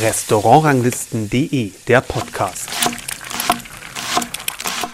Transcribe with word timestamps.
Restaurantranglisten.de, 0.00 1.72
der 1.88 2.00
Podcast. 2.00 2.68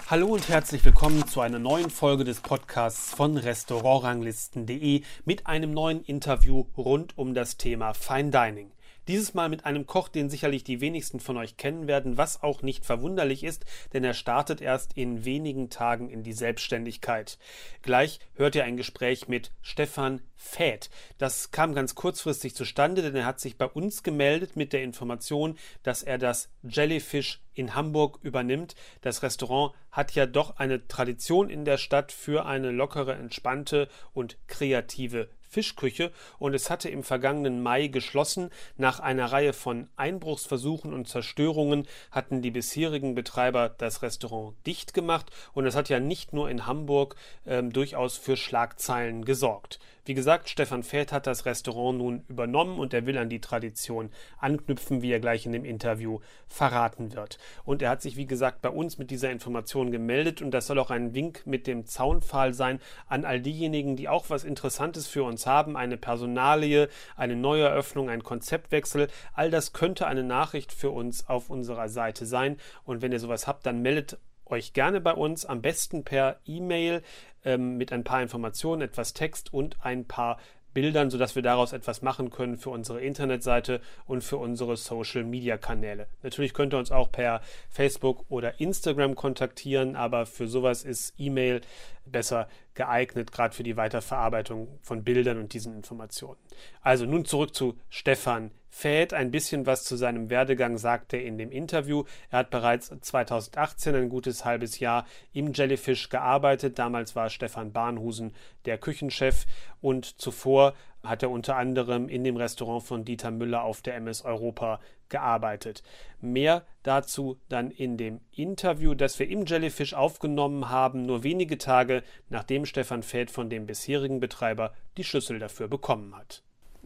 Hallo 0.09 0.29
und 0.29 0.49
herzlich 0.49 0.83
willkommen 0.85 1.27
zu 1.29 1.43
einer 1.43 1.59
neuen 1.59 1.91
Folge 1.91 2.25
des 2.25 2.41
Podcasts 2.41 3.13
von 3.15 3.37
Restaurantranglisten.de 3.37 5.03
mit 5.27 5.47
einem 5.47 5.73
neuen 5.73 6.03
Interview 6.03 6.65
rund 6.77 7.19
um 7.19 7.35
das 7.35 7.59
Thema 7.59 7.93
Fine 7.93 8.31
Dining. 8.31 8.71
Dieses 9.09 9.33
Mal 9.33 9.49
mit 9.49 9.65
einem 9.65 9.87
Koch, 9.87 10.09
den 10.09 10.29
sicherlich 10.29 10.65
die 10.65 10.83
wenigsten 10.83 11.19
von 11.19 11.39
euch 11.39 11.57
kennen 11.57 11.87
werden, 11.87 12.19
was 12.19 12.43
auch 12.43 12.61
nicht 12.61 12.85
verwunderlich 12.85 13.43
ist, 13.43 13.65
denn 13.95 14.05
er 14.05 14.13
startet 14.13 14.61
erst 14.61 14.99
in 14.99 15.25
wenigen 15.25 15.71
Tagen 15.71 16.11
in 16.11 16.23
die 16.23 16.35
Selbstständigkeit. 16.35 17.39
Gleich 17.81 18.21
hört 18.35 18.55
ihr 18.55 18.65
ein 18.65 18.77
Gespräch 18.77 19.27
mit 19.27 19.51
Stefan 19.63 20.21
Fäth. 20.37 20.91
Das 21.17 21.51
kam 21.53 21.75
ganz 21.75 21.95
kurzfristig 21.95 22.55
zustande, 22.55 23.01
denn 23.01 23.17
er 23.17 23.25
hat 23.25 23.41
sich 23.41 23.57
bei 23.57 23.67
uns 23.67 24.03
gemeldet 24.03 24.57
mit 24.57 24.75
der 24.75 24.83
Information, 24.83 25.59
dass 25.83 26.03
er 26.03 26.19
das 26.19 26.51
Jellyfish 26.63 27.41
in 27.55 27.75
Hamburg 27.75 28.19
übernimmt. 28.21 28.77
Das 29.01 29.23
Restaurant 29.23 29.75
hat 29.91 30.13
ja 30.13 30.27
doch 30.27 30.59
eine 30.59 30.87
Tradition 30.87 31.49
in 31.49 31.65
der 31.65 31.79
Stadt 31.79 32.13
für 32.13 32.45
eine 32.45 32.71
lockere, 32.73 33.15
entspannte 33.15 33.89
und 34.13 34.37
kreative 34.49 35.31
Fischküche 35.49 36.13
und 36.39 36.55
es 36.55 36.71
hatte 36.71 36.89
im 36.89 37.03
vergangenen 37.03 37.63
Mai 37.63 37.89
geschlossen. 37.89 38.51
Nach 38.77 39.01
einer 39.01 39.33
Reihe 39.33 39.53
von 39.53 39.89
Einbruchsversuchen 39.97 40.93
und 40.93 41.09
Zerstörungen 41.09 41.87
hatten 42.11 42.43
die 42.43 42.51
bisherigen 42.51 43.15
Betreiber 43.15 43.69
das 43.69 44.03
Restaurant 44.03 44.55
dicht 44.67 44.95
gemacht 44.95 45.31
und 45.53 45.67
es 45.67 45.75
hat 45.75 45.89
ja 45.89 46.01
nicht 46.01 46.33
nur 46.33 46.51
in 46.51 46.67
Hamburg 46.67 47.17
ähm, 47.47 47.73
durchaus 47.73 48.17
für 48.17 48.37
Schlagzeilen 48.37 49.25
gesorgt. 49.25 49.79
Wie 50.09 50.15
gesagt, 50.15 50.49
Stefan 50.49 50.85
Feld 50.85 51.13
hat 51.13 51.27
das 51.27 51.45
Restaurant 51.45 51.99
nun 51.99 52.25
übernommen 52.29 52.79
und 52.79 52.95
er 52.95 53.05
will 53.05 53.19
an 53.19 53.29
die 53.29 53.43
Tradition 53.43 54.09
anknüpfen, 54.39 55.03
wie 55.03 55.13
er 55.13 55.21
gleich 55.21 55.45
in 55.45 55.53
dem 55.53 55.67
Interview 55.67 56.21
verraten 56.47 57.13
wird. 57.13 57.37
Und 57.67 57.83
er 57.83 57.91
hat 57.91 58.01
sich, 58.01 58.17
wie 58.17 58.25
gesagt, 58.25 58.63
bei 58.63 58.71
uns 58.71 58.97
mit 58.97 59.11
dieser 59.11 59.31
Information 59.31 59.91
gemeldet 59.91 60.41
und 60.41 60.51
das 60.53 60.67
soll 60.67 60.79
auch 60.79 60.91
ein 60.91 61.13
Wink 61.13 61.43
mit 61.47 61.67
dem 61.67 61.85
Zaunpfahl 61.85 62.55
sein 62.55 62.81
an 63.07 63.27
all 63.27 63.43
diejenigen, 63.43 63.97
die 63.97 64.09
auch 64.09 64.31
was 64.31 64.45
Interessantes 64.45 65.07
für 65.07 65.25
uns 65.25 65.47
haben, 65.47 65.77
eine 65.77 65.99
Personalie, 65.99 66.89
eine 67.15 67.37
Neueröffnung, 67.37 68.09
ein 68.09 68.23
Konzeptwechsel. 68.23 69.09
All 69.35 69.51
das 69.51 69.75
könnte 69.75 70.07
eine 70.07 70.25
Nachricht 70.25 70.73
für 70.73 70.89
uns 70.89 71.29
auf 71.29 71.51
unserer 71.51 71.91
Seite 71.91 72.25
sein. 72.25 72.57
Und 72.83 73.03
wenn 73.03 73.13
ihr 73.13 73.21
sowas 73.21 73.47
habt, 73.47 73.67
dann 73.67 73.83
meldet 73.83 74.17
euch 74.51 74.73
gerne 74.73 75.01
bei 75.01 75.13
uns, 75.13 75.45
am 75.45 75.63
besten 75.63 76.05
per 76.05 76.41
E-Mail 76.45 77.03
ähm, 77.45 77.77
mit 77.77 77.93
ein 77.93 78.05
paar 78.05 78.23
Informationen, 78.23 78.83
etwas 78.83 79.13
Text 79.13 79.53
und 79.53 79.77
ein 79.85 80.07
paar 80.07 80.39
Bildern, 80.75 81.11
sodass 81.11 81.35
wir 81.35 81.43
daraus 81.43 81.73
etwas 81.73 82.03
machen 82.03 82.31
können 82.31 82.57
für 82.57 82.71
unsere 82.71 83.01
Internetseite 83.01 83.81
und 84.07 84.23
für 84.23 84.37
unsere 84.37 84.77
Social-Media-Kanäle. 84.77 86.07
Natürlich 86.23 86.55
könnt 86.55 86.75
ihr 86.75 86.79
uns 86.79 86.93
auch 86.93 87.11
per 87.11 87.41
Facebook 87.69 88.25
oder 88.29 88.61
Instagram 88.61 89.15
kontaktieren, 89.15 89.97
aber 89.97 90.27
für 90.27 90.47
sowas 90.47 90.85
ist 90.85 91.15
E-Mail 91.19 91.63
besser 92.05 92.49
geeignet, 92.75 93.33
gerade 93.33 93.55
für 93.55 93.63
die 93.65 93.77
Weiterverarbeitung 93.77 94.79
von 94.83 95.03
Bildern 95.03 95.39
und 95.39 95.53
diesen 95.53 95.75
Informationen. 95.75 96.39
Also 96.81 97.07
nun 97.07 97.25
zurück 97.25 97.55
zu 97.55 97.77
Stefan 97.89 98.51
Fäth. 98.71 99.13
Ein 99.13 99.31
bisschen 99.31 99.67
was 99.67 99.85
zu 99.85 99.97
seinem 99.97 100.31
Werdegang 100.31 100.79
sagt 100.79 101.13
er 101.13 101.23
in 101.23 101.39
dem 101.39 101.51
Interview. 101.51 102.05
Er 102.31 102.41
hat 102.41 102.51
bereits 102.51 102.93
2018 103.01 103.95
ein 103.95 104.09
gutes 104.09 104.45
halbes 104.45 104.79
Jahr 104.79 105.07
im 105.33 105.53
Jellyfish 105.53 106.09
gearbeitet. 106.09 106.79
Damals 106.79 107.17
war 107.17 107.31
Stefan 107.31 107.73
Bahnhusen 107.73 108.33
der 108.65 108.79
Küchenchef 108.79 109.47
und 109.81 110.21
zuvor 110.21 110.75
hat 111.03 111.23
er 111.23 111.31
unter 111.31 111.57
anderem 111.57 112.09
in 112.09 112.25
dem 112.25 112.37
Restaurant 112.37 112.83
von 112.83 113.05
Dieter 113.05 113.31
Müller 113.31 113.63
auf 113.63 113.83
der 113.83 113.95
MS 113.97 114.23
Europa 114.23 114.81
gearbeitet. 115.09 115.83
Mehr 116.21 116.65
dazu 116.83 117.39
dann 117.49 117.71
in 117.71 117.97
dem 117.97 118.21
Interview, 118.33 118.95
das 118.95 119.19
wir 119.19 119.29
im 119.29 119.47
Jellyfish 119.47 119.95
aufgenommen 119.95 120.69
haben, 120.69 121.07
nur 121.07 121.23
wenige 121.23 121.59
Tage 121.59 122.03
nachdem 122.29 122.67
Stefan 122.67 123.03
Feld 123.03 123.31
von 123.31 123.49
dem 123.49 123.67
bisherigen 123.67 124.21
Betreiber 124.21 124.75
die 124.97 125.05
Schlüssel 125.05 125.39
dafür 125.39 125.69
bekommen 125.69 126.17
hat. 126.17 126.43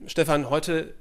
Stefan, 0.07 0.51
heute 0.51 0.95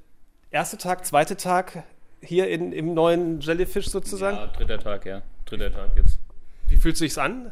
erster 0.51 0.78
Tag, 0.78 1.06
zweiter 1.06 1.38
Tag 1.38 1.84
hier 2.22 2.50
in, 2.50 2.72
im 2.72 2.94
neuen 2.94 3.39
Jellyfish 3.39 3.88
sozusagen? 3.88 4.38
Ja, 4.38 4.47
dritter 4.47 4.78
Tag, 4.78 5.06
ja. 5.06 5.22
Dritter 5.45 5.72
Tag 5.72 5.91
jetzt. 5.95 6.19
Wie 6.67 6.78
fühlt 6.78 6.94
es 6.94 7.00
sich 7.00 7.17
an? 7.17 7.51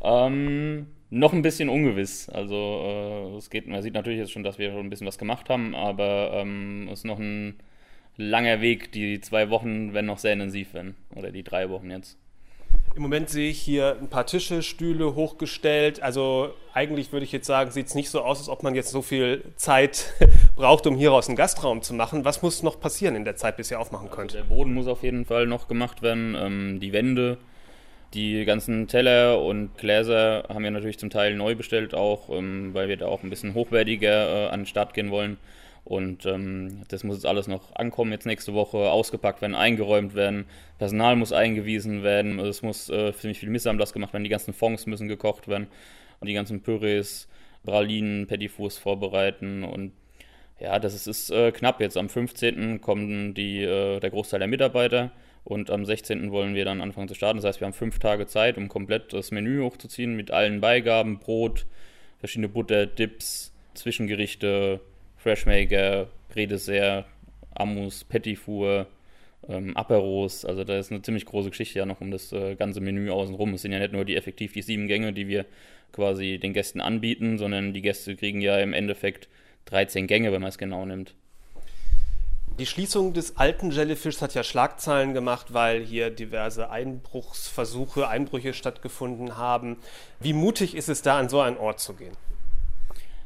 Ähm, 0.00 0.86
noch 1.10 1.32
ein 1.32 1.42
bisschen 1.42 1.68
ungewiss. 1.68 2.28
Also 2.28 3.34
äh, 3.34 3.36
es 3.36 3.50
geht, 3.50 3.66
man 3.66 3.82
sieht 3.82 3.94
natürlich 3.94 4.18
jetzt 4.18 4.32
schon, 4.32 4.44
dass 4.44 4.58
wir 4.58 4.70
schon 4.70 4.86
ein 4.86 4.90
bisschen 4.90 5.06
was 5.06 5.18
gemacht 5.18 5.48
haben, 5.50 5.74
aber 5.74 6.30
ähm, 6.32 6.88
es 6.90 7.00
ist 7.00 7.04
noch 7.04 7.18
ein 7.18 7.58
langer 8.16 8.60
Weg. 8.60 8.92
Die 8.92 9.20
zwei 9.20 9.50
Wochen 9.50 9.92
werden 9.92 10.06
noch 10.06 10.18
sehr 10.18 10.32
intensiv 10.32 10.74
werden. 10.74 10.96
Oder 11.14 11.30
die 11.32 11.42
drei 11.42 11.68
Wochen 11.68 11.90
jetzt. 11.90 12.16
Im 12.94 13.02
Moment 13.02 13.28
sehe 13.28 13.50
ich 13.50 13.60
hier 13.60 13.98
ein 14.00 14.08
paar 14.08 14.24
Tische, 14.24 14.62
Stühle 14.62 15.14
hochgestellt. 15.14 16.02
Also 16.02 16.54
eigentlich 16.72 17.12
würde 17.12 17.24
ich 17.24 17.32
jetzt 17.32 17.46
sagen, 17.46 17.70
sieht 17.70 17.88
es 17.88 17.94
nicht 17.94 18.08
so 18.08 18.22
aus, 18.22 18.38
als 18.38 18.48
ob 18.48 18.62
man 18.62 18.74
jetzt 18.74 18.90
so 18.90 19.02
viel 19.02 19.44
Zeit 19.56 20.14
braucht, 20.56 20.86
um 20.86 20.96
hieraus 20.96 21.28
einen 21.28 21.36
Gastraum 21.36 21.82
zu 21.82 21.94
machen. 21.94 22.24
Was 22.24 22.42
muss 22.42 22.62
noch 22.62 22.80
passieren 22.80 23.14
in 23.14 23.24
der 23.24 23.36
Zeit, 23.36 23.58
bis 23.58 23.70
ihr 23.70 23.78
aufmachen 23.78 24.10
könnt? 24.10 24.34
Also 24.34 24.38
der 24.38 24.54
Boden 24.54 24.74
muss 24.74 24.88
auf 24.88 25.02
jeden 25.02 25.26
Fall 25.26 25.46
noch 25.46 25.68
gemacht 25.68 26.02
werden. 26.02 26.34
Ähm, 26.34 26.80
die 26.80 26.92
Wände, 26.92 27.36
die 28.14 28.44
ganzen 28.46 28.88
Teller 28.88 29.42
und 29.42 29.76
Gläser 29.76 30.44
haben 30.48 30.64
wir 30.64 30.70
natürlich 30.70 30.98
zum 30.98 31.10
Teil 31.10 31.36
neu 31.36 31.54
bestellt, 31.54 31.94
auch 31.94 32.30
ähm, 32.30 32.70
weil 32.72 32.88
wir 32.88 32.96
da 32.96 33.06
auch 33.06 33.22
ein 33.22 33.30
bisschen 33.30 33.54
hochwertiger 33.54 34.46
äh, 34.46 34.48
an 34.48 34.60
den 34.60 34.66
Start 34.66 34.94
gehen 34.94 35.10
wollen. 35.10 35.36
Und 35.84 36.26
ähm, 36.26 36.82
das 36.88 37.04
muss 37.04 37.16
jetzt 37.16 37.26
alles 37.26 37.46
noch 37.46 37.76
ankommen, 37.76 38.10
jetzt 38.10 38.26
nächste 38.26 38.54
Woche, 38.54 38.90
ausgepackt 38.90 39.40
werden, 39.40 39.54
eingeräumt 39.54 40.16
werden, 40.16 40.46
Personal 40.78 41.14
muss 41.14 41.32
eingewiesen 41.32 42.02
werden, 42.02 42.40
es 42.40 42.62
muss 42.62 42.88
äh, 42.88 43.12
ziemlich 43.12 43.38
viel 43.38 43.50
Missamlass 43.50 43.92
gemacht 43.92 44.12
werden, 44.12 44.24
die 44.24 44.30
ganzen 44.30 44.52
Fonds 44.52 44.86
müssen 44.86 45.06
gekocht 45.06 45.46
werden 45.46 45.68
und 46.18 46.26
die 46.26 46.34
ganzen 46.34 46.60
Pürees, 46.60 47.28
Pralinen, 47.64 48.26
Petitfours 48.26 48.78
vorbereiten 48.78 49.62
und 49.62 49.92
ja, 50.58 50.78
das 50.78 50.94
ist, 50.94 51.06
ist 51.06 51.30
äh, 51.30 51.52
knapp 51.52 51.80
jetzt. 51.80 51.96
Am 51.96 52.08
15. 52.08 52.80
kommen 52.80 53.34
die, 53.34 53.62
äh, 53.62 54.00
der 54.00 54.10
Großteil 54.10 54.40
der 54.40 54.48
Mitarbeiter 54.48 55.10
und 55.44 55.70
am 55.70 55.84
16. 55.84 56.32
wollen 56.32 56.54
wir 56.54 56.64
dann 56.64 56.80
anfangen 56.80 57.08
zu 57.08 57.14
starten. 57.14 57.38
Das 57.38 57.44
heißt, 57.44 57.60
wir 57.60 57.66
haben 57.66 57.74
fünf 57.74 57.98
Tage 57.98 58.26
Zeit, 58.26 58.56
um 58.56 58.68
komplett 58.68 59.12
das 59.12 59.30
Menü 59.30 59.62
hochzuziehen 59.62 60.16
mit 60.16 60.30
allen 60.30 60.60
Beigaben, 60.60 61.18
Brot, 61.18 61.66
verschiedene 62.18 62.48
Butter, 62.48 62.86
Dips, 62.86 63.52
Zwischengerichte, 63.74 64.80
Freshmaker, 65.18 66.08
Redessert, 66.34 67.04
Ammus, 67.54 68.04
Petit 68.04 68.38
ähm, 69.48 69.76
Aperos. 69.76 70.44
Also 70.44 70.64
da 70.64 70.78
ist 70.78 70.90
eine 70.90 71.02
ziemlich 71.02 71.26
große 71.26 71.50
Geschichte 71.50 71.78
ja 71.78 71.86
noch 71.86 72.00
um 72.00 72.10
das 72.10 72.32
äh, 72.32 72.54
ganze 72.56 72.80
Menü 72.80 73.10
außenrum. 73.10 73.54
Es 73.54 73.62
sind 73.62 73.72
ja 73.72 73.78
nicht 73.78 73.92
nur 73.92 74.04
die 74.04 74.16
effektiv 74.16 74.52
die 74.52 74.62
sieben 74.62 74.88
Gänge, 74.88 75.12
die 75.12 75.28
wir 75.28 75.44
quasi 75.92 76.38
den 76.38 76.54
Gästen 76.54 76.80
anbieten, 76.80 77.38
sondern 77.38 77.72
die 77.72 77.82
Gäste 77.82 78.16
kriegen 78.16 78.40
ja 78.40 78.58
im 78.58 78.72
Endeffekt 78.72 79.28
13 79.66 80.06
Gänge, 80.06 80.32
wenn 80.32 80.40
man 80.40 80.48
es 80.48 80.58
genau 80.58 80.84
nimmt. 80.84 81.14
Die 82.58 82.64
Schließung 82.64 83.12
des 83.12 83.36
alten 83.36 83.70
Jellyfish 83.70 84.22
hat 84.22 84.32
ja 84.32 84.42
Schlagzeilen 84.42 85.12
gemacht, 85.12 85.52
weil 85.52 85.84
hier 85.84 86.08
diverse 86.08 86.70
Einbruchsversuche, 86.70 88.08
Einbrüche 88.08 88.54
stattgefunden 88.54 89.36
haben. 89.36 89.76
Wie 90.20 90.32
mutig 90.32 90.74
ist 90.74 90.88
es 90.88 91.02
da, 91.02 91.18
an 91.18 91.28
so 91.28 91.40
einen 91.40 91.58
Ort 91.58 91.80
zu 91.80 91.92
gehen? 91.92 92.16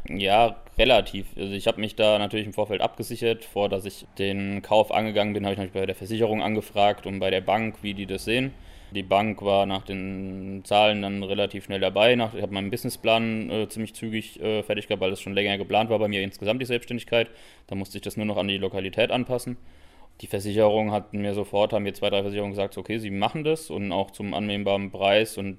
Ja, 0.09 0.57
relativ. 0.77 1.27
Also 1.37 1.53
ich 1.53 1.69
habe 1.69 1.81
mich 1.81 1.95
da 1.95 2.19
natürlich 2.19 2.47
im 2.47 2.53
Vorfeld 2.53 2.81
abgesichert. 2.81 3.45
Vor 3.45 3.69
dass 3.69 3.85
ich 3.85 4.07
den 4.19 4.63
Kauf 4.63 4.91
angegangen 4.91 5.33
bin, 5.33 5.45
habe 5.45 5.53
ich 5.53 5.59
natürlich 5.59 5.81
bei 5.81 5.87
der 5.87 5.95
Versicherung 5.95 6.43
angefragt 6.43 7.07
und 7.07 7.21
bei 7.21 7.31
der 7.31 7.41
Bank, 7.41 7.77
wie 7.83 7.95
die 7.95 8.07
das 8.07 8.25
sehen. 8.25 8.53
Die 8.93 9.03
Bank 9.05 9.41
war 9.43 9.67
nach 9.67 9.85
den 9.85 10.63
Zahlen 10.65 11.03
dann 11.03 11.23
relativ 11.23 11.65
schnell 11.65 11.81
dabei. 11.81 12.15
Ich 12.15 12.21
habe 12.21 12.53
meinen 12.53 12.71
Businessplan 12.71 13.51
äh, 13.51 13.69
ziemlich 13.69 13.95
zügig 13.95 14.41
äh, 14.41 14.63
fertig 14.65 14.89
gehabt, 14.89 15.01
weil 15.01 15.11
das 15.11 15.21
schon 15.21 15.35
länger 15.35 15.59
geplant 15.59 15.91
war 15.91 15.99
bei 15.99 16.09
mir 16.09 16.23
insgesamt 16.23 16.61
die 16.61 16.67
Selbstständigkeit. 16.67 17.31
Da 17.69 17.77
musste 17.77 17.99
ich 17.99 18.03
das 18.03 18.17
nur 18.17 18.27
noch 18.27 18.37
an 18.37 18.49
die 18.49 18.59
Lokalität 18.59 19.13
anpassen. 19.13 19.57
Die 20.21 20.27
Versicherung 20.27 20.91
hat 20.91 21.15
mir 21.15 21.35
sofort, 21.35 21.73
haben 21.73 21.85
mir 21.85 21.95
zwei, 21.95 22.11
drei 22.11 22.23
Versicherungen 22.23 22.53
gesagt, 22.53 22.77
okay, 22.77 22.99
sie 22.99 23.11
machen 23.11 23.45
das 23.45 23.71
und 23.71 23.93
auch 23.93 24.11
zum 24.11 24.35
annehmbaren 24.35 24.91
Preis 24.91 25.39
und 25.39 25.59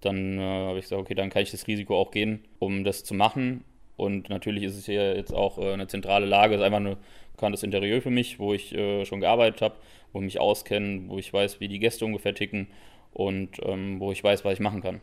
dann 0.00 0.38
äh, 0.38 0.42
habe 0.42 0.78
ich 0.78 0.84
gesagt, 0.84 1.00
okay, 1.00 1.14
dann 1.14 1.30
kann 1.30 1.42
ich 1.42 1.50
das 1.50 1.66
Risiko 1.66 1.98
auch 1.98 2.10
gehen, 2.10 2.44
um 2.58 2.84
das 2.84 3.04
zu 3.04 3.14
machen. 3.14 3.64
Und 3.96 4.30
natürlich 4.30 4.64
ist 4.64 4.76
es 4.76 4.86
hier 4.86 5.16
jetzt 5.16 5.34
auch 5.34 5.58
äh, 5.58 5.72
eine 5.72 5.86
zentrale 5.86 6.26
Lage, 6.26 6.54
es 6.54 6.60
ist 6.60 6.64
einfach 6.64 6.80
ein 6.80 6.96
bekanntes 7.40 7.62
Interieur 7.62 8.02
für 8.02 8.10
mich, 8.10 8.38
wo 8.38 8.52
ich 8.52 8.74
äh, 8.74 9.06
schon 9.06 9.20
gearbeitet 9.20 9.62
habe, 9.62 9.76
wo 10.12 10.18
ich 10.18 10.24
mich 10.26 10.40
auskenne, 10.40 11.04
wo 11.08 11.18
ich 11.18 11.32
weiß, 11.32 11.58
wie 11.60 11.68
die 11.68 11.78
Gäste 11.78 12.04
ungefähr 12.04 12.34
ticken 12.34 12.66
und 13.14 13.58
ähm, 13.62 13.98
wo 13.98 14.12
ich 14.12 14.22
weiß, 14.22 14.44
was 14.44 14.52
ich 14.52 14.60
machen 14.60 14.82
kann. 14.82 15.00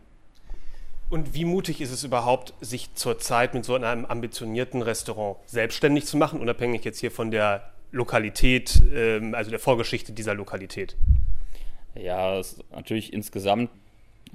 Und 1.09 1.33
wie 1.33 1.45
mutig 1.45 1.81
ist 1.81 1.91
es 1.91 2.03
überhaupt, 2.03 2.53
sich 2.61 2.93
zurzeit 2.93 3.53
mit 3.55 3.65
so 3.65 3.73
einem 3.73 4.05
ambitionierten 4.05 4.81
Restaurant 4.83 5.37
selbstständig 5.47 6.05
zu 6.05 6.17
machen, 6.17 6.39
unabhängig 6.39 6.83
jetzt 6.83 6.99
hier 6.99 7.11
von 7.11 7.31
der 7.31 7.71
Lokalität, 7.91 8.83
ähm, 8.93 9.33
also 9.33 9.49
der 9.49 9.59
Vorgeschichte 9.59 10.11
dieser 10.11 10.35
Lokalität? 10.35 10.95
Ja, 11.95 12.37
es 12.37 12.53
ist 12.53 12.71
natürlich 12.71 13.13
insgesamt 13.13 13.71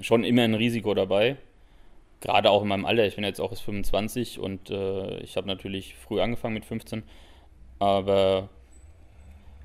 schon 0.00 0.24
immer 0.24 0.42
ein 0.42 0.54
Risiko 0.54 0.92
dabei. 0.94 1.36
gerade 2.20 2.50
auch 2.50 2.62
in 2.62 2.68
meinem 2.68 2.84
Alter, 2.84 3.06
ich 3.06 3.16
bin 3.16 3.24
jetzt 3.24 3.40
auch 3.40 3.50
erst 3.50 3.62
25 3.62 4.38
und 4.38 4.70
äh, 4.70 5.18
ich 5.20 5.36
habe 5.36 5.46
natürlich 5.46 5.94
früh 5.96 6.20
angefangen 6.20 6.54
mit 6.54 6.64
15, 6.64 7.02
aber 7.82 8.48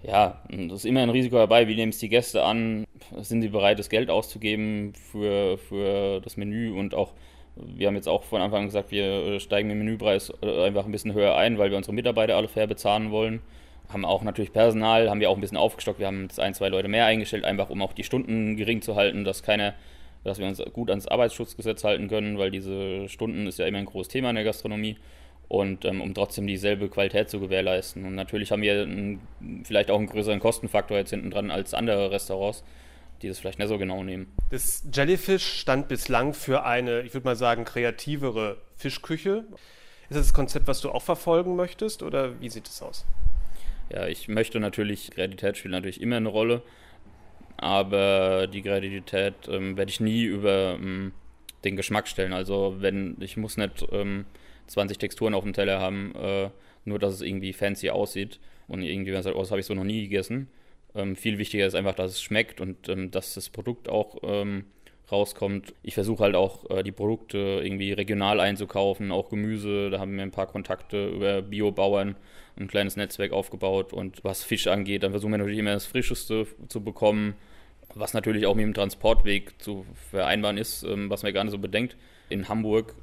ja, 0.02 0.42
es 0.50 0.72
ist 0.72 0.86
immer 0.86 1.02
ein 1.02 1.12
Risiko 1.12 1.36
dabei, 1.36 1.68
wie 1.68 1.76
nehmen 1.76 1.92
es 1.92 2.00
die 2.00 2.10
Gäste 2.10 2.44
an, 2.44 2.86
sind 3.16 3.44
sie 3.44 3.50
bereit, 3.50 3.78
das 3.78 3.90
Geld 3.90 4.10
auszugeben 4.10 4.94
für, 4.96 5.60
für 5.60 6.20
das 6.22 6.36
Menü? 6.36 6.72
Und 6.72 6.96
auch, 6.96 7.14
wir 7.56 7.86
haben 7.86 7.96
jetzt 7.96 8.10
auch 8.10 8.24
von 8.24 8.42
Anfang 8.42 8.62
an 8.62 8.66
gesagt, 8.66 8.90
wir 8.90 9.40
steigen 9.40 9.70
den 9.70 9.78
Menüpreis 9.78 10.34
äh, 10.42 10.66
einfach 10.66 10.86
ein 10.86 10.92
bisschen 10.92 11.14
höher 11.14 11.36
ein, 11.36 11.60
weil 11.60 11.70
wir 11.70 11.78
unsere 11.78 11.94
Mitarbeiter 11.94 12.38
alle 12.38 12.48
fair 12.48 12.66
bezahlen 12.66 13.12
wollen. 13.12 13.42
Haben 13.90 14.04
auch 14.04 14.24
natürlich 14.24 14.52
Personal, 14.52 15.12
haben 15.12 15.20
wir 15.20 15.30
auch 15.30 15.36
ein 15.38 15.42
bisschen 15.42 15.58
aufgestockt, 15.58 16.00
wir 16.00 16.08
haben 16.08 16.24
jetzt 16.24 16.40
ein, 16.40 16.56
zwei 16.56 16.70
Leute 16.70 16.88
mehr 16.88 17.06
eingestellt, 17.06 17.46
einfach 17.46 17.70
um 17.70 17.84
auch 17.84 17.94
die 17.94 18.04
Stunden 18.04 18.58
gering 18.58 18.82
zu 18.82 18.96
halten, 18.96 19.26
dass 19.26 19.44
keiner 19.44 19.76
dass 20.24 20.40
wir 20.40 20.48
uns 20.48 20.62
gut 20.74 20.90
ans 20.90 21.08
Arbeitsschutzgesetz 21.08 21.84
halten 21.84 22.10
können, 22.10 22.38
weil 22.38 22.52
diese 22.52 23.08
Stunden 23.08 23.48
ist 23.48 23.60
ja 23.60 23.68
immer 23.68 23.78
ein 23.78 23.86
großes 23.86 24.12
Thema 24.12 24.30
in 24.32 24.36
der 24.36 24.44
Gastronomie 24.44 24.98
und 25.48 25.86
ähm, 25.86 26.02
um 26.02 26.14
trotzdem 26.14 26.48
dieselbe 26.48 26.90
Qualität 26.90 27.30
zu 27.30 27.40
gewährleisten. 27.40 28.06
Und 28.06 28.16
natürlich 28.16 28.52
haben 28.52 28.62
wir 28.62 28.82
einen, 28.82 29.22
vielleicht 29.64 29.90
auch 29.90 29.98
einen 29.98 30.08
größeren 30.08 30.40
Kostenfaktor 30.40 30.98
jetzt 30.98 31.12
hinten 31.12 31.32
dran 31.32 31.52
als 31.52 31.74
andere 31.74 32.12
Restaurants, 32.12 32.64
die 33.22 33.30
das 33.30 33.40
vielleicht 33.40 33.60
nicht 33.60 33.70
so 33.70 33.78
genau 33.78 34.04
nehmen. 34.04 34.32
Das 34.52 34.84
Jellyfish 34.94 35.60
stand 35.60 35.88
bislang 35.88 36.34
für 36.34 36.64
eine, 36.64 37.02
ich 37.02 37.14
würde 37.14 37.26
mal 37.26 37.36
sagen, 37.36 37.66
kreativere 37.66 38.58
Fischküche. 38.76 39.46
Ist 40.10 40.18
das 40.18 40.28
das 40.28 40.34
Konzept, 40.34 40.68
was 40.68 40.82
du 40.82 40.92
auch 40.92 41.02
verfolgen 41.02 41.56
möchtest 41.56 42.04
oder 42.04 42.40
wie 42.40 42.50
sieht 42.50 42.68
es 42.68 42.82
aus? 42.82 43.06
Ja, 43.90 44.08
ich 44.08 44.28
möchte 44.28 44.60
natürlich, 44.60 45.12
Kreativität 45.12 45.58
spielt 45.58 45.72
natürlich 45.72 46.02
immer 46.02 46.18
eine 46.18 46.30
Rolle 46.30 46.62
aber 47.58 48.48
die 48.48 48.62
Kreativität 48.62 49.34
ähm, 49.48 49.78
werde 49.78 49.90
ich 49.90 50.00
nie 50.00 50.24
über 50.24 50.76
ähm, 50.80 51.12
den 51.64 51.76
Geschmack 51.76 52.08
stellen. 52.08 52.34
Also 52.34 52.76
wenn 52.80 53.18
ich 53.20 53.36
muss 53.36 53.58
nicht 53.58 53.86
ähm, 53.92 54.26
20 54.68 54.98
Texturen 54.98 55.34
auf 55.34 55.44
dem 55.44 55.54
Teller 55.54 55.80
haben, 55.80 56.14
äh, 56.16 56.50
nur 56.86 57.00
dass 57.00 57.14
es 57.14 57.22
irgendwie 57.22 57.54
fancy 57.54 57.90
aussieht 57.90 58.40
und 58.68 58.82
irgendwie 58.82 59.12
wenn 59.12 59.20
es 59.20 59.26
halt, 59.26 59.36
oh, 59.36 59.40
das 59.40 59.52
habe 59.52 59.60
ich 59.60 59.66
so 59.66 59.74
noch 59.74 59.84
nie 59.84 60.04
gegessen. 60.04 60.48
Ähm, 60.96 61.16
viel 61.16 61.38
wichtiger 61.38 61.66
ist 61.66 61.76
einfach, 61.76 61.96
dass 61.96 62.12
es 62.12 62.22
schmeckt 62.22 62.62
und 62.62 62.90
ähm, 62.90 63.12
dass 63.12 63.34
das 63.34 63.50
Produkt 63.50 63.90
auch 63.90 64.18
ähm, 64.24 64.66
rauskommt. 65.12 65.74
Ich 65.84 65.94
versuche 65.94 66.24
halt 66.24 66.36
auch 66.36 66.70
äh, 66.70 66.84
die 66.84 66.92
Produkte 66.92 67.62
irgendwie 67.64 67.92
regional 67.94 68.40
einzukaufen, 68.40 69.12
auch 69.12 69.30
Gemüse. 69.30 69.90
Da 69.90 70.00
haben 70.00 70.16
wir 70.16 70.24
ein 70.24 70.32
paar 70.32 70.48
Kontakte 70.48 71.10
über 71.10 71.42
Biobauern, 71.42 72.16
ein 72.58 72.68
kleines 72.68 72.96
Netzwerk 72.96 73.32
aufgebaut. 73.32 73.94
Und 73.94 74.24
was 74.24 74.44
Fisch 74.44 74.68
angeht, 74.68 75.04
dann 75.04 75.12
versuchen 75.12 75.32
wir 75.32 75.38
natürlich 75.38 75.60
immer 75.60 75.74
das 75.74 75.86
Frischeste 75.86 76.48
zu 76.68 76.84
bekommen 76.84 77.36
was 78.00 78.14
natürlich 78.14 78.46
auch 78.46 78.56
mit 78.56 78.66
dem 78.66 78.74
Transportweg 78.74 79.62
zu 79.62 79.86
vereinbaren 80.12 80.58
ist, 80.58 80.84
ähm, 80.84 81.10
was 81.10 81.24
man 81.24 81.34
gar 81.34 81.44
nicht 81.44 81.52
so 81.52 81.58
bedenkt. 81.58 81.96
In 82.30 82.50
Hamburg 82.50 82.96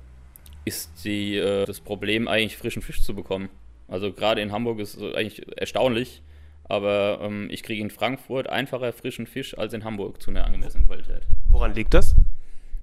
ist 0.64 1.04
die, 1.04 1.36
äh, 1.36 1.64
das 1.64 1.80
Problem 1.80 2.28
eigentlich 2.28 2.56
frischen 2.56 2.82
Fisch 2.82 3.02
zu 3.02 3.14
bekommen. 3.14 3.48
Also 3.88 4.12
gerade 4.12 4.40
in 4.40 4.52
Hamburg 4.52 4.78
ist 4.80 4.96
es 4.96 5.14
eigentlich 5.14 5.46
erstaunlich, 5.58 6.22
aber 6.64 7.20
ähm, 7.22 7.48
ich 7.50 7.62
kriege 7.62 7.82
in 7.82 7.90
Frankfurt 7.90 8.48
einfacher 8.48 8.92
frischen 8.92 9.26
Fisch 9.26 9.56
als 9.58 9.74
in 9.74 9.84
Hamburg 9.84 10.22
zu 10.22 10.30
einer 10.30 10.46
angemessenen 10.46 10.86
Qualität. 10.86 11.22
Woran 11.50 11.74
liegt 11.74 11.92
das? 11.92 12.16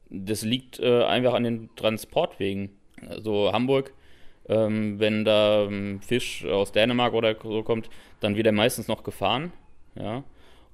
Das 0.09 0.43
liegt 0.43 0.79
äh, 0.79 1.03
einfach 1.03 1.33
an 1.33 1.43
den 1.43 1.69
Transportwegen. 1.75 2.69
Also 3.07 3.51
Hamburg, 3.51 3.93
ähm, 4.47 4.99
wenn 4.99 5.25
da 5.25 5.63
ähm, 5.63 6.01
Fisch 6.01 6.45
aus 6.45 6.71
Dänemark 6.71 7.13
oder 7.13 7.35
so 7.41 7.63
kommt, 7.63 7.89
dann 8.19 8.35
wird 8.35 8.45
er 8.45 8.51
meistens 8.51 8.87
noch 8.87 9.03
gefahren. 9.03 9.51
Ja. 9.95 10.23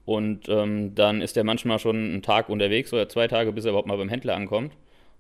Und 0.06 0.48
ähm, 0.50 0.96
dann 0.96 1.22
ist 1.22 1.38
er 1.38 1.44
manchmal 1.44 1.80
schon 1.80 1.96
einen 1.96 2.22
Tag 2.22 2.50
unterwegs 2.50 2.94
oder 2.94 3.10
zwei 3.10 3.28
Tage, 3.28 3.52
bis 3.52 3.66
er 3.66 3.70
überhaupt 3.70 3.88
mal 3.88 3.98
beim 3.98 4.10
Händler 4.10 4.36
ankommt. 4.36 4.74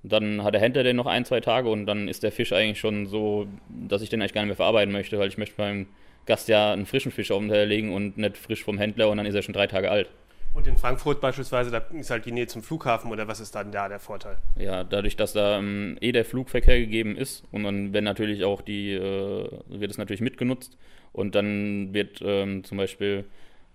Und 0.03 0.11
dann 0.11 0.43
hat 0.43 0.53
der 0.53 0.61
Händler 0.61 0.83
den 0.83 0.95
noch 0.95 1.05
ein, 1.05 1.25
zwei 1.25 1.39
Tage 1.39 1.69
und 1.69 1.85
dann 1.85 2.07
ist 2.07 2.23
der 2.23 2.31
Fisch 2.31 2.53
eigentlich 2.53 2.79
schon 2.79 3.07
so, 3.07 3.47
dass 3.67 4.01
ich 4.01 4.09
den 4.09 4.21
eigentlich 4.21 4.33
gar 4.33 4.41
nicht 4.41 4.49
mehr 4.49 4.55
verarbeiten 4.55 4.91
möchte, 4.91 5.17
weil 5.19 5.27
ich 5.27 5.37
möchte 5.37 5.55
beim 5.57 5.87
Gast 6.25 6.47
ja 6.47 6.71
einen 6.71 6.85
frischen 6.85 7.11
Fisch 7.11 7.31
auf 7.31 7.39
den 7.39 7.49
Teller 7.49 7.65
legen 7.65 7.93
und 7.93 8.17
nicht 8.17 8.37
frisch 8.37 8.63
vom 8.63 8.77
Händler 8.77 9.09
und 9.09 9.17
dann 9.17 9.25
ist 9.25 9.35
er 9.35 9.41
schon 9.41 9.53
drei 9.53 9.67
Tage 9.67 9.89
alt. 9.89 10.09
Und 10.53 10.65
in 10.65 10.77
Frankfurt 10.77 11.21
beispielsweise, 11.21 11.69
da 11.69 11.77
ist 11.93 12.09
halt 12.09 12.25
die 12.25 12.31
Nähe 12.31 12.47
zum 12.47 12.63
Flughafen 12.63 13.11
oder 13.11 13.27
was 13.27 13.39
ist 13.39 13.53
dann 13.53 13.71
da 13.71 13.87
der 13.87 13.99
Vorteil? 13.99 14.37
Ja, 14.57 14.83
dadurch, 14.83 15.15
dass 15.15 15.33
da 15.33 15.59
ähm, 15.59 15.97
eh 16.01 16.11
der 16.11 16.25
Flugverkehr 16.25 16.79
gegeben 16.79 17.15
ist 17.15 17.43
und 17.51 17.63
dann 17.63 17.93
werden 17.93 18.05
natürlich 18.05 18.43
auch 18.43 18.61
die, 18.61 18.93
äh, 18.93 19.49
wird 19.67 19.91
es 19.91 19.97
natürlich 19.97 20.21
mitgenutzt 20.21 20.77
und 21.13 21.35
dann 21.35 21.93
wird 21.93 22.21
ähm, 22.23 22.63
zum 22.63 22.77
Beispiel 22.77 23.25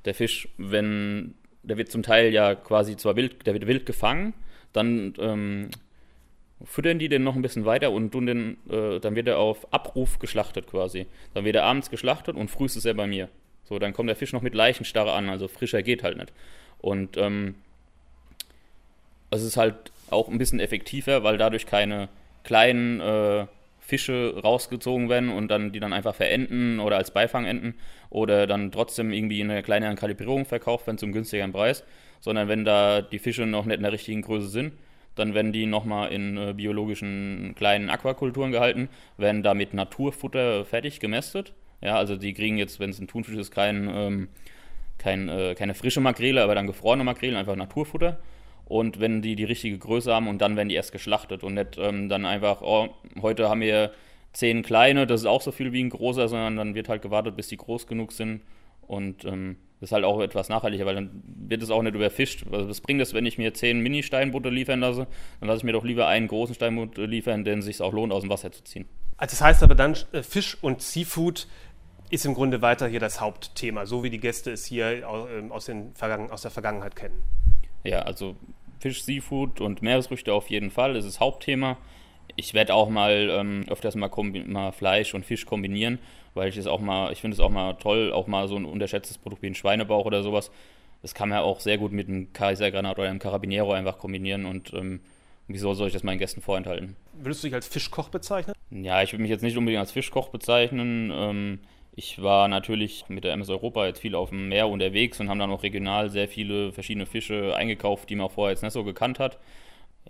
der 0.04 0.14
Fisch, 0.14 0.48
wenn, 0.58 1.34
der 1.62 1.76
wird 1.76 1.90
zum 1.90 2.02
Teil 2.02 2.32
ja 2.32 2.54
quasi 2.56 2.96
zwar 2.96 3.16
wild, 3.16 3.46
der 3.46 3.54
wird 3.54 3.66
wild 3.66 3.86
gefangen, 3.86 4.34
dann 4.72 5.14
ähm, 5.18 5.70
füttern 6.64 6.98
die 6.98 7.08
den 7.08 7.22
noch 7.22 7.34
ein 7.34 7.42
bisschen 7.42 7.64
weiter 7.64 7.90
und 7.90 8.10
tun 8.10 8.26
den, 8.26 8.56
äh, 8.70 9.00
dann 9.00 9.14
wird 9.16 9.28
er 9.28 9.38
auf 9.38 9.72
Abruf 9.72 10.18
geschlachtet 10.18 10.66
quasi. 10.66 11.06
Dann 11.34 11.44
wird 11.44 11.56
er 11.56 11.64
abends 11.64 11.90
geschlachtet 11.90 12.36
und 12.36 12.50
früh 12.50 12.66
ist 12.66 12.84
er 12.84 12.94
bei 12.94 13.06
mir. 13.06 13.28
So, 13.64 13.78
dann 13.78 13.92
kommt 13.92 14.08
der 14.08 14.16
Fisch 14.16 14.32
noch 14.32 14.42
mit 14.42 14.54
Leichenstarre 14.54 15.12
an, 15.12 15.28
also 15.28 15.48
frischer 15.48 15.82
geht 15.82 16.02
halt 16.02 16.18
nicht. 16.18 16.32
Und 16.80 17.16
ähm, 17.16 17.54
es 19.30 19.42
ist 19.42 19.56
halt 19.56 19.92
auch 20.10 20.28
ein 20.28 20.38
bisschen 20.38 20.60
effektiver, 20.60 21.22
weil 21.22 21.38
dadurch 21.38 21.66
keine 21.66 22.08
kleinen 22.44 23.00
äh, 23.00 23.46
Fische 23.78 24.34
rausgezogen 24.42 25.08
werden 25.08 25.30
und 25.30 25.48
dann 25.48 25.72
die 25.72 25.80
dann 25.80 25.92
einfach 25.92 26.14
verenden 26.14 26.80
oder 26.80 26.96
als 26.96 27.10
Beifang 27.10 27.46
enden 27.46 27.74
oder 28.10 28.46
dann 28.46 28.70
trotzdem 28.70 29.12
irgendwie 29.12 29.40
in 29.40 29.50
einer 29.50 29.62
kleineren 29.62 29.96
Kalibrierung 29.96 30.44
verkauft 30.44 30.86
werden 30.86 30.98
zum 30.98 31.12
günstigeren 31.12 31.52
Preis, 31.52 31.84
sondern 32.20 32.48
wenn 32.48 32.64
da 32.64 33.02
die 33.02 33.18
Fische 33.18 33.46
noch 33.46 33.64
nicht 33.64 33.76
in 33.76 33.82
der 33.82 33.92
richtigen 33.92 34.22
Größe 34.22 34.48
sind, 34.48 34.72
dann 35.14 35.34
werden 35.34 35.52
die 35.52 35.66
nochmal 35.66 36.12
in 36.12 36.36
äh, 36.36 36.54
biologischen 36.54 37.54
kleinen 37.56 37.90
Aquakulturen 37.90 38.52
gehalten, 38.52 38.88
werden 39.16 39.42
da 39.42 39.54
mit 39.54 39.74
Naturfutter 39.74 40.64
fertig 40.64 41.00
gemästet. 41.00 41.54
Ja, 41.80 41.96
also 41.96 42.16
die 42.16 42.32
kriegen 42.32 42.58
jetzt, 42.58 42.80
wenn 42.80 42.90
es 42.90 43.00
ein 43.00 43.08
Thunfisch 43.08 43.36
ist, 43.36 43.50
kein, 43.50 43.90
ähm, 43.92 44.28
kein, 44.98 45.28
äh, 45.28 45.54
keine 45.56 45.74
frische 45.74 46.00
Makrele, 46.00 46.42
aber 46.42 46.54
dann 46.54 46.66
gefrorene 46.66 47.04
Makrelen, 47.04 47.36
einfach 47.36 47.56
Naturfutter 47.56 48.20
und 48.64 49.00
wenn 49.00 49.20
die 49.20 49.36
die 49.36 49.44
richtige 49.44 49.78
Größe 49.78 50.14
haben 50.14 50.28
und 50.28 50.40
dann 50.40 50.56
werden 50.56 50.68
die 50.68 50.76
erst 50.76 50.92
geschlachtet 50.92 51.44
und 51.44 51.54
nicht 51.54 51.76
ähm, 51.78 52.08
dann 52.08 52.24
einfach, 52.24 52.62
oh, 52.62 52.88
heute 53.20 53.48
haben 53.48 53.60
wir 53.60 53.92
zehn 54.32 54.62
kleine, 54.62 55.06
das 55.06 55.22
ist 55.22 55.26
auch 55.26 55.42
so 55.42 55.52
viel 55.52 55.72
wie 55.72 55.82
ein 55.82 55.90
großer, 55.90 56.28
sondern 56.28 56.56
dann 56.56 56.74
wird 56.74 56.88
halt 56.88 57.02
gewartet, 57.02 57.36
bis 57.36 57.48
die 57.48 57.56
groß 57.56 57.86
genug 57.86 58.12
sind 58.12 58.42
und 58.86 59.24
ähm, 59.24 59.56
das 59.82 59.88
ist 59.88 59.94
halt 59.94 60.04
auch 60.04 60.20
etwas 60.20 60.48
nachhaltiger, 60.48 60.86
weil 60.86 60.94
dann 60.94 61.24
wird 61.26 61.60
es 61.60 61.72
auch 61.72 61.82
nicht 61.82 61.96
überfischt. 61.96 62.44
Also 62.52 62.68
was 62.68 62.80
bringt 62.80 63.00
es, 63.00 63.14
wenn 63.14 63.26
ich 63.26 63.36
mir 63.36 63.52
zehn 63.52 63.80
Mini-Steinbutter 63.80 64.48
liefern 64.48 64.78
lasse, 64.78 65.08
dann 65.40 65.48
lasse 65.48 65.58
ich 65.58 65.64
mir 65.64 65.72
doch 65.72 65.82
lieber 65.82 66.06
einen 66.06 66.28
großen 66.28 66.54
Steinbutter 66.54 67.04
liefern, 67.08 67.42
den 67.42 67.58
es 67.58 67.64
sich 67.64 67.82
auch 67.82 67.92
lohnt, 67.92 68.12
aus 68.12 68.20
dem 68.20 68.30
Wasser 68.30 68.52
zu 68.52 68.62
ziehen. 68.62 68.88
Also 69.16 69.32
das 69.32 69.40
heißt 69.40 69.60
aber 69.64 69.74
dann, 69.74 69.96
äh, 70.12 70.22
Fisch 70.22 70.56
und 70.60 70.82
Seafood 70.82 71.48
ist 72.10 72.24
im 72.24 72.34
Grunde 72.34 72.62
weiter 72.62 72.86
hier 72.86 73.00
das 73.00 73.20
Hauptthema, 73.20 73.84
so 73.84 74.04
wie 74.04 74.10
die 74.10 74.20
Gäste 74.20 74.52
es 74.52 74.66
hier 74.66 75.02
ähm, 75.36 75.50
aus, 75.50 75.66
den 75.66 75.94
aus 76.30 76.42
der 76.42 76.52
Vergangenheit 76.52 76.94
kennen. 76.94 77.20
Ja, 77.82 78.02
also 78.02 78.36
Fisch, 78.78 79.02
Seafood 79.02 79.60
und 79.60 79.82
Meeresfrüchte 79.82 80.32
auf 80.32 80.48
jeden 80.48 80.70
Fall. 80.70 80.94
Das 80.94 81.04
ist 81.04 81.18
Hauptthema. 81.18 81.76
Ich 82.36 82.54
werde 82.54 82.74
auch 82.74 82.88
mal 82.88 83.28
ähm, 83.30 83.64
öfters 83.68 83.94
mal, 83.94 84.10
mal, 84.46 84.72
Fleisch 84.72 85.14
und 85.14 85.24
Fisch 85.24 85.46
kombinieren, 85.46 85.98
weil 86.34 86.48
ich 86.48 86.56
es 86.56 86.66
auch 86.66 86.80
mal, 86.80 87.12
ich 87.12 87.20
finde 87.20 87.34
es 87.34 87.40
auch 87.40 87.50
mal 87.50 87.74
toll, 87.74 88.12
auch 88.12 88.26
mal 88.26 88.48
so 88.48 88.56
ein 88.56 88.64
unterschätztes 88.64 89.18
Produkt 89.18 89.42
wie 89.42 89.48
ein 89.48 89.54
Schweinebauch 89.54 90.04
oder 90.04 90.22
sowas. 90.22 90.50
Das 91.02 91.14
kann 91.14 91.28
man 91.28 91.38
auch 91.38 91.60
sehr 91.60 91.78
gut 91.78 91.92
mit 91.92 92.08
einem 92.08 92.32
Kaisergranat 92.32 92.98
oder 92.98 93.08
einem 93.08 93.18
Carabiniero 93.18 93.72
einfach 93.72 93.98
kombinieren 93.98 94.46
und 94.46 94.72
ähm, 94.72 95.00
wieso 95.48 95.74
soll 95.74 95.88
ich 95.88 95.92
das 95.92 96.04
meinen 96.04 96.18
Gästen 96.18 96.40
vorenthalten? 96.40 96.96
Würdest 97.14 97.42
du 97.42 97.48
dich 97.48 97.54
als 97.54 97.66
Fischkoch 97.66 98.08
bezeichnen? 98.08 98.54
Ja, 98.70 99.02
ich 99.02 99.12
würde 99.12 99.22
mich 99.22 99.30
jetzt 99.30 99.42
nicht 99.42 99.56
unbedingt 99.56 99.80
als 99.80 99.92
Fischkoch 99.92 100.28
bezeichnen. 100.28 101.12
Ähm, 101.12 101.58
ich 101.94 102.22
war 102.22 102.48
natürlich 102.48 103.04
mit 103.08 103.24
der 103.24 103.34
MS 103.34 103.50
Europa 103.50 103.86
jetzt 103.86 104.00
viel 104.00 104.14
auf 104.14 104.30
dem 104.30 104.48
Meer 104.48 104.68
unterwegs 104.68 105.20
und 105.20 105.28
haben 105.28 105.38
dann 105.38 105.50
auch 105.50 105.62
regional 105.62 106.08
sehr 106.08 106.26
viele 106.26 106.72
verschiedene 106.72 107.04
Fische 107.04 107.54
eingekauft, 107.54 108.08
die 108.08 108.16
man 108.16 108.30
vorher 108.30 108.52
jetzt 108.52 108.62
nicht 108.62 108.72
so 108.72 108.82
gekannt 108.82 109.18
hat. 109.18 109.38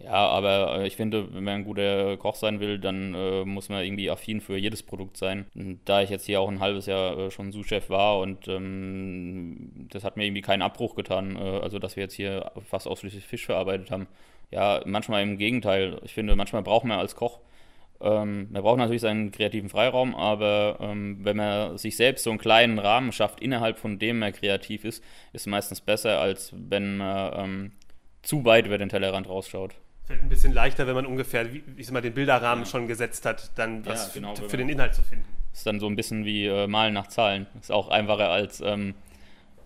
Ja, 0.00 0.26
aber 0.28 0.78
äh, 0.78 0.87
ich 0.87 0.96
finde, 0.96 1.32
wenn 1.34 1.44
man 1.44 1.54
ein 1.54 1.64
guter 1.64 2.16
Koch 2.16 2.34
sein 2.34 2.61
will, 2.61 2.78
dann 2.78 3.14
äh, 3.14 3.44
muss 3.44 3.68
man 3.68 3.84
irgendwie 3.84 4.11
affin 4.11 4.40
für 4.40 4.56
jedes 4.56 4.82
Produkt 4.82 5.16
sein. 5.16 5.46
Und 5.54 5.80
da 5.84 6.02
ich 6.02 6.11
jetzt 6.11 6.26
hier 6.26 6.40
auch 6.40 6.49
ein 6.49 6.61
halbes 6.61 6.87
Jahr 6.87 7.16
äh, 7.18 7.30
schon 7.30 7.52
Sous-Chef 7.52 7.90
war 7.90 8.18
und 8.18 8.49
ähm, 8.49 9.88
das 9.90 10.02
hat 10.04 10.16
mir 10.16 10.25
irgendwie 10.25 10.42
keinen 10.42 10.62
Abbruch 10.62 10.94
getan, 10.94 11.37
äh, 11.37 11.40
also 11.40 11.78
dass 11.78 11.96
wir 11.96 12.04
jetzt 12.04 12.14
hier 12.14 12.50
fast 12.68 12.88
ausschließlich 12.88 13.25
Fisch 13.26 13.44
verarbeitet 13.46 13.90
haben. 13.90 14.06
Ja, 14.50 14.82
manchmal 14.87 15.22
im 15.22 15.38
Gegenteil. 15.38 16.00
Ich 16.04 16.14
finde, 16.14 16.37
manchmal 16.37 16.62
braucht 16.62 16.84
man 16.84 16.99
als 16.99 17.14
Koch 17.16 17.40
ähm, 18.02 18.49
man 18.50 18.62
braucht 18.62 18.78
natürlich 18.78 19.00
seinen 19.02 19.30
kreativen 19.30 19.70
Freiraum, 19.70 20.14
aber 20.16 20.78
ähm, 20.80 21.18
wenn 21.22 21.37
man 21.37 21.78
sich 21.78 21.96
selbst 21.96 22.25
so 22.25 22.30
einen 22.30 22.40
kleinen 22.40 22.78
Rahmen 22.80 23.12
schafft, 23.12 23.40
innerhalb 23.40 23.78
von 23.78 23.99
dem 23.99 24.18
man 24.18 24.32
kreativ 24.32 24.84
ist, 24.84 25.04
ist 25.32 25.46
meistens 25.46 25.80
besser, 25.80 26.20
als 26.20 26.52
wenn 26.52 26.96
man 26.96 27.32
ähm, 27.37 27.72
zu 28.23 28.45
weit 28.45 28.67
über 28.67 28.79
den 28.79 28.88
Tellerrand 28.88 29.29
rausschaut. 29.29 29.75
Fällt 30.05 30.23
ein 30.23 30.29
bisschen 30.29 30.52
leichter, 30.52 30.87
wenn 30.87 30.95
man 30.95 31.07
ungefähr, 31.07 31.52
wie 31.52 31.62
ich 31.76 31.87
sag 31.87 31.93
mal, 31.93 32.02
den 32.02 32.14
Bilderrahmen 32.14 32.64
ja. 32.64 32.71
schon 32.71 32.88
gesetzt 32.88 33.25
hat, 33.26 33.50
dann 33.57 33.85
was 33.87 34.09
ja, 34.09 34.21
genau, 34.21 34.35
für 34.35 34.57
den 34.57 34.69
Inhalt 34.69 34.95
zu 34.95 35.02
finden. 35.02 35.25
Ist 35.52 35.67
dann 35.67 35.81
so 35.81 35.87
ein 35.87 35.97
bisschen 35.97 36.25
wie 36.25 36.47
äh, 36.47 36.67
Malen 36.67 36.95
nach 36.95 37.09
Zahlen. 37.09 37.47
Ist 37.61 37.71
auch 37.71 37.88
einfacher 37.88 38.31
als 38.31 38.61
ähm, 38.61 38.95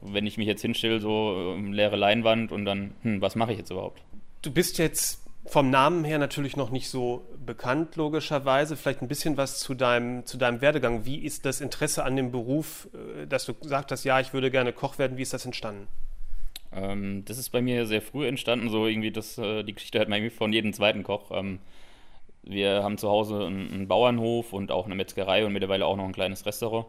wenn 0.02 0.26
ich 0.26 0.38
mich 0.38 0.46
jetzt 0.46 0.62
hinstelle, 0.62 1.00
so 1.00 1.54
ähm, 1.56 1.72
leere 1.72 1.96
Leinwand 1.96 2.52
und 2.52 2.64
dann, 2.64 2.92
hm, 3.02 3.20
was 3.20 3.34
mache 3.34 3.52
ich 3.52 3.58
jetzt 3.58 3.70
überhaupt? 3.70 4.02
Du 4.42 4.50
bist 4.50 4.78
jetzt 4.78 5.22
vom 5.46 5.70
Namen 5.70 6.04
her 6.04 6.18
natürlich 6.18 6.56
noch 6.56 6.70
nicht 6.70 6.88
so 6.88 7.26
bekannt, 7.44 7.96
logischerweise. 7.96 8.76
Vielleicht 8.76 9.02
ein 9.02 9.08
bisschen 9.08 9.36
was 9.36 9.58
zu 9.58 9.74
deinem, 9.74 10.26
zu 10.26 10.38
deinem 10.38 10.60
Werdegang. 10.60 11.04
Wie 11.04 11.18
ist 11.18 11.44
das 11.44 11.60
Interesse 11.60 12.04
an 12.04 12.16
dem 12.16 12.32
Beruf, 12.32 12.88
äh, 12.94 13.26
dass 13.26 13.44
du 13.46 13.54
gesagt 13.54 13.92
hast, 13.92 14.04
ja, 14.04 14.20
ich 14.20 14.32
würde 14.32 14.50
gerne 14.50 14.72
Koch 14.72 14.98
werden? 14.98 15.16
Wie 15.16 15.22
ist 15.22 15.32
das 15.32 15.44
entstanden? 15.44 15.86
Ähm, 16.76 17.24
das 17.24 17.38
ist 17.38 17.50
bei 17.50 17.62
mir 17.62 17.86
sehr 17.86 18.02
früh 18.02 18.26
entstanden, 18.26 18.68
so 18.68 18.86
irgendwie 18.86 19.10
das, 19.10 19.38
äh, 19.38 19.62
die 19.64 19.72
Geschichte 19.74 19.98
hört 19.98 20.08
man 20.08 20.18
irgendwie 20.18 20.36
von 20.36 20.52
jedem 20.52 20.72
zweiten 20.72 21.02
Koch. 21.02 21.30
Ähm, 21.32 21.58
wir 22.42 22.82
haben 22.82 22.98
zu 22.98 23.08
Hause 23.08 23.46
einen, 23.46 23.72
einen, 23.72 23.88
Bauernhof 23.88 24.52
und 24.52 24.70
auch 24.70 24.86
eine 24.86 24.94
Metzgerei 24.94 25.44
und 25.46 25.52
mittlerweile 25.52 25.86
auch 25.86 25.96
noch 25.96 26.04
ein 26.04 26.12
kleines 26.12 26.46
Restaurant. 26.46 26.86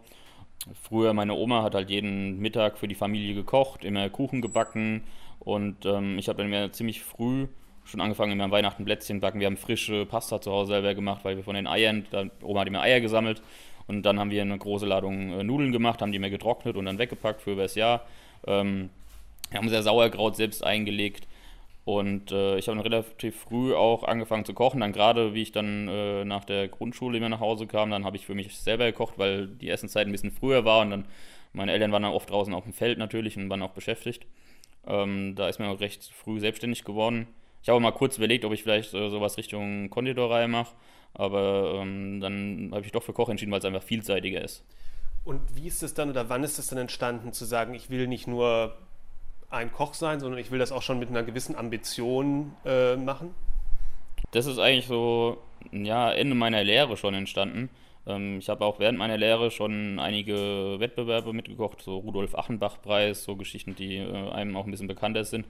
Früher, 0.84 1.13
meine 1.13 1.34
Oma 1.34 1.63
hat 1.63 1.75
halt 1.75 1.89
jeden 1.89 2.39
Mittag 2.39 2.77
für 2.77 2.88
die 2.88 2.96
Familie 2.96 3.34
gekocht, 3.34 3.86
immer 3.86 4.10
Kuchen 4.10 4.41
gebacken 4.41 5.03
und 5.39 5.86
ähm, 5.86 6.20
ich 6.20 6.27
habe 6.27 6.39
dann 6.39 6.50
mir 6.50 6.72
ziemlich 6.72 7.01
früh 7.03 7.48
schon 7.86 8.01
angefangen, 8.01 8.34
immer 8.34 8.44
am 8.44 8.51
Weihnachten 8.51 8.84
Plätzchen 8.84 9.22
backen. 9.22 9.39
Wir 9.39 9.48
haben 9.48 9.56
frische 9.56 10.06
Pasta 10.06 10.41
zu 10.41 10.51
Hause 10.51 10.74
selber 10.74 10.94
gemacht, 10.94 11.24
weil 11.24 11.38
wir 11.38 11.44
von 11.44 11.56
den 11.56 11.67
Eiern, 11.67 12.06
da, 12.12 12.25
Oma 12.44 12.62
hat 12.62 12.67
immer 12.67 12.82
Eier 12.82 13.00
gesammelt 13.00 13.41
und 13.88 14.03
dann 14.03 14.20
haben 14.20 14.29
wir 14.29 14.41
eine 14.41 14.58
große 14.58 14.86
Ladung 14.86 15.39
äh, 15.39 15.44
Nudeln 15.44 15.72
gemacht, 15.72 16.01
haben 16.01 16.12
die 16.12 16.20
mir 16.20 16.29
getrocknet 16.29 16.75
und 16.75 16.86
dann 16.86 16.98
weggepackt 16.98 17.41
für 17.41 17.56
das 17.56 17.75
Jahr. 17.75 18.06
Ähm, 18.46 18.89
wir 19.50 19.60
haben 19.60 19.70
sehr 19.70 19.84
Sauerkraut 19.84 20.36
selbst 20.36 20.63
eingelegt 20.63 21.27
und 21.86 22.32
äh, 22.32 22.58
ich 22.58 22.68
habe 22.68 22.84
relativ 22.84 23.38
früh 23.38 23.74
auch 23.74 24.04
angefangen 24.04 24.44
zu 24.44 24.54
kochen. 24.54 24.82
Dann 24.82 24.92
gerade, 24.92 25.34
wie 25.34 25.42
ich 25.42 25.54
dann 25.54 25.88
äh, 25.88 26.25
nach 26.25 26.44
der 26.44 26.68
Grundschule 26.68 27.18
immer 27.18 27.30
nach 27.30 27.39
Hause 27.39 27.66
kam, 27.66 27.92
dann 27.92 28.04
habe 28.04 28.18
ich 28.18 28.25
für 28.25 28.36
mich 28.36 28.58
selber 28.58 28.86
gekocht, 28.86 29.13
weil 29.18 29.48
die 29.48 29.70
Essenszeit 29.70 30.06
ein 30.06 30.12
bisschen 30.12 30.32
früher 30.32 30.66
war 30.66 30.82
und 30.82 30.92
dann 30.92 31.06
meine 31.54 31.72
Eltern 31.72 31.92
waren 31.92 32.04
dann 32.04 32.12
oft 32.12 32.30
draußen 32.30 32.54
auf 32.54 32.66
dem 32.66 32.74
Feld 32.74 32.98
natürlich 32.98 33.38
und 33.38 33.50
waren 33.50 33.62
auch 33.62 33.72
beschäftigt. 33.72 34.25
Ähm, 34.86 35.36
da 35.36 35.48
ist 35.48 35.60
mir 35.60 35.70
auch 35.70 35.80
recht 35.80 36.04
früh 36.13 36.39
selbstständig 36.39 36.84
geworden. 36.84 37.27
Ich 37.63 37.70
habe 37.70 37.80
mal 37.80 37.92
kurz 37.92 38.18
überlegt, 38.18 38.46
ob 38.46 38.54
ich 38.54 38.63
vielleicht 38.63 38.94
äh, 38.94 39.10
sowas 39.10 39.38
Richtung 39.38 39.89
Konditorei 39.89 40.48
mache, 40.48 40.75
aber 41.13 41.80
ähm, 41.82 42.20
dann 42.20 42.72
habe 42.74 42.86
ich 42.86 42.92
doch 42.92 43.04
für 43.04 43.13
Koch 43.13 43.30
entschieden, 43.30 43.51
weil 43.51 43.60
es 43.60 43.66
einfach 43.66 43.84
vielseitiger 43.84 44.42
ist. 44.42 44.63
Und 45.24 45.42
wie 45.56 45.68
ist 45.68 45.84
es 45.84 45.94
dann 45.94 46.10
oder 46.10 46.30
wann 46.30 46.44
ist 46.44 46.60
es 46.60 46.68
dann 46.68 46.80
entstanden, 46.80 47.34
zu 47.34 47.46
sagen, 47.46 47.74
ich 47.74 47.89
will 47.89 48.08
nicht 48.08 48.27
nur 48.27 48.77
ein 49.50 49.72
Koch 49.72 49.94
sein, 49.94 50.20
sondern 50.20 50.39
ich 50.39 50.51
will 50.51 50.60
das 50.60 50.72
auch 50.72 50.82
schon 50.82 51.00
mit 51.00 51.10
einer 51.10 51.24
gewissen 51.24 51.56
Ambition 51.56 52.54
äh, 52.66 52.96
machen? 52.96 53.34
Das 54.32 54.46
ist 54.46 54.60
eigentlich 54.60 54.88
so, 54.88 55.38
ja, 55.72 56.12
Ende 56.12 56.36
meiner 56.36 56.63
Lehre 56.63 56.98
schon 56.98 57.13
entstanden. 57.13 57.70
Ähm, 58.06 58.39
ich 58.39 58.50
habe 58.50 58.66
auch 58.66 58.80
während 58.80 58.98
meiner 58.98 59.18
Lehre 59.18 59.51
schon 59.51 60.00
einige 60.00 60.80
Wettbewerbe 60.80 61.34
mitgekocht, 61.34 61.82
so 61.82 61.98
Rudolf 61.98 62.36
Achenbach-Preis, 62.36 63.24
so 63.24 63.36
Geschichten, 63.36 63.75
die 63.75 63.98
äh, 63.98 64.30
einem 64.32 64.56
auch 64.56 64.66
ein 64.66 64.72
bisschen 64.72 64.88
bekannter 64.88 65.24
sind. 65.24 65.46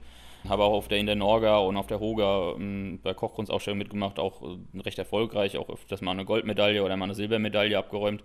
Habe 0.48 0.62
auch 0.62 0.72
auf 0.72 0.88
der 0.88 0.98
in 0.98 1.06
der 1.06 1.16
Norga 1.16 1.58
und 1.58 1.76
auf 1.76 1.88
der 1.88 1.98
Hoga 1.98 2.52
ähm, 2.56 3.00
bei 3.02 3.14
Kochkunstausstellungen 3.14 3.78
mitgemacht, 3.78 4.18
auch 4.18 4.42
äh, 4.42 4.80
recht 4.80 4.98
erfolgreich, 4.98 5.56
auch 5.56 5.68
öfters 5.68 6.00
mal 6.00 6.12
eine 6.12 6.24
Goldmedaille 6.24 6.84
oder 6.84 6.96
mal 6.96 7.06
eine 7.06 7.14
Silbermedaille 7.14 7.76
abgeräumt. 7.76 8.22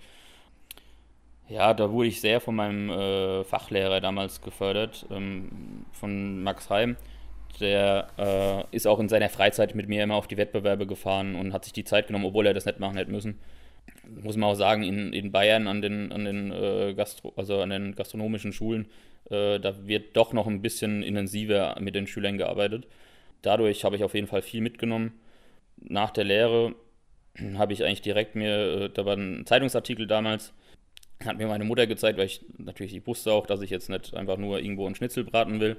Ja, 1.50 1.74
da 1.74 1.92
wurde 1.92 2.08
ich 2.08 2.22
sehr 2.22 2.40
von 2.40 2.56
meinem 2.56 2.90
äh, 2.90 3.44
Fachlehrer 3.44 4.00
damals 4.02 4.42
gefördert, 4.42 5.06
ähm, 5.12 5.86
von 5.92 6.42
Max 6.44 6.70
Heim. 6.70 6.96
Der 7.60 8.08
äh, 8.18 8.76
ist 8.76 8.88
auch 8.88 9.00
in 9.00 9.10
seiner 9.10 9.30
Freizeit 9.30 9.76
mit 9.76 9.88
mir 9.88 10.04
immer 10.04 10.16
auf 10.16 10.28
die 10.28 10.38
Wettbewerbe 10.38 10.88
gefahren 10.88 11.36
und 11.36 11.54
hat 11.54 11.66
sich 11.66 11.74
die 11.74 11.84
Zeit 11.84 12.08
genommen, 12.08 12.26
obwohl 12.26 12.48
er 12.48 12.54
das 12.54 12.66
nicht 12.66 12.80
machen 12.80 12.98
hätte 12.98 13.12
müssen. 13.12 13.40
Muss 14.24 14.38
man 14.38 14.50
auch 14.50 14.56
sagen, 14.56 14.84
in, 14.84 15.14
in 15.14 15.32
Bayern 15.32 15.68
an 15.68 15.82
den, 15.82 16.12
an 16.12 16.26
den, 16.26 16.52
äh, 16.52 16.94
Gastro, 16.96 17.34
also 17.36 17.62
an 17.62 17.70
den 17.70 17.96
gastronomischen 17.96 18.54
Schulen 18.54 18.88
äh, 19.30 19.60
da 19.60 19.88
wird 19.88 20.16
doch 20.16 20.34
noch 20.34 20.48
ein 20.48 20.62
bisschen 20.62 21.04
intensiver 21.04 21.76
mit 21.80 21.96
den 21.96 22.08
Schülern 22.08 22.38
gearbeitet. 22.38 22.88
Dadurch 23.42 23.84
habe 23.86 23.96
ich 23.96 24.04
auf 24.04 24.14
jeden 24.14 24.28
Fall 24.28 24.42
viel 24.42 24.62
mitgenommen. 24.62 25.14
Nach 25.78 26.12
der 26.12 26.26
Lehre 26.26 26.76
habe 27.58 27.74
ich 27.74 27.84
eigentlich 27.84 28.02
direkt 28.02 28.36
mir, 28.36 28.84
äh, 28.84 28.90
da 28.90 29.06
war 29.06 29.16
ein 29.18 29.46
Zeitungsartikel 29.46 30.08
damals, 30.08 30.54
hat 31.26 31.38
mir 31.38 31.48
meine 31.48 31.64
Mutter 31.64 31.88
gezeigt, 31.88 32.18
weil 32.18 32.28
ich 32.28 32.42
natürlich, 32.58 32.96
ich 32.96 33.06
wusste 33.08 33.32
auch, 33.32 33.46
dass 33.46 33.62
ich 33.62 33.70
jetzt 33.70 33.90
nicht 33.90 34.14
einfach 34.16 34.38
nur 34.38 34.60
irgendwo 34.60 34.86
einen 34.86 34.96
Schnitzel 34.96 35.24
braten 35.24 35.60
will. 35.60 35.78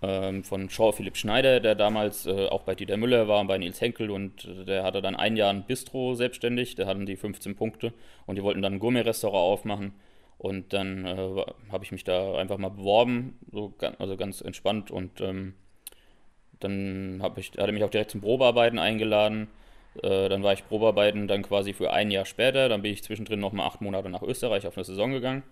Ähm, 0.00 0.44
von 0.44 0.68
Jean 0.68 0.92
Philipp 0.92 1.16
Schneider, 1.16 1.58
der 1.58 1.74
damals 1.74 2.26
äh, 2.26 2.46
auch 2.46 2.62
bei 2.62 2.76
Dieter 2.76 2.96
Müller 2.96 3.26
war 3.26 3.40
und 3.40 3.48
bei 3.48 3.58
Nils 3.58 3.80
Henkel 3.80 4.10
und 4.10 4.44
äh, 4.44 4.64
der 4.64 4.84
hatte 4.84 5.02
dann 5.02 5.16
ein 5.16 5.36
Jahr 5.36 5.50
ein 5.50 5.64
Bistro 5.64 6.14
selbstständig, 6.14 6.76
der 6.76 6.86
hatten 6.86 7.04
die 7.04 7.16
15 7.16 7.56
Punkte 7.56 7.92
und 8.26 8.36
die 8.36 8.44
wollten 8.44 8.62
dann 8.62 8.74
ein 8.74 8.78
Gourmet-Restaurant 8.78 9.42
aufmachen 9.42 9.92
und 10.38 10.72
dann 10.72 11.04
äh, 11.04 11.44
habe 11.70 11.84
ich 11.84 11.90
mich 11.90 12.04
da 12.04 12.36
einfach 12.36 12.58
mal 12.58 12.70
beworben, 12.70 13.38
so, 13.50 13.74
also 13.98 14.16
ganz 14.16 14.40
entspannt. 14.40 14.90
Und 14.90 15.20
ähm, 15.20 15.54
dann 16.60 17.20
ich, 17.36 17.50
hat 17.50 17.66
er 17.66 17.72
mich 17.72 17.82
auch 17.82 17.90
direkt 17.90 18.12
zum 18.12 18.20
Probearbeiten 18.20 18.78
eingeladen. 18.78 19.48
Äh, 20.02 20.28
dann 20.28 20.42
war 20.42 20.52
ich 20.52 20.66
Probearbeiten 20.66 21.28
dann 21.28 21.42
quasi 21.42 21.72
für 21.72 21.92
ein 21.92 22.10
Jahr 22.10 22.24
später. 22.24 22.68
Dann 22.68 22.82
bin 22.82 22.92
ich 22.92 23.02
zwischendrin 23.02 23.40
nochmal 23.40 23.66
acht 23.66 23.80
Monate 23.80 24.08
nach 24.08 24.22
Österreich 24.22 24.66
auf 24.66 24.76
eine 24.76 24.84
Saison 24.84 25.12
gegangen. 25.12 25.42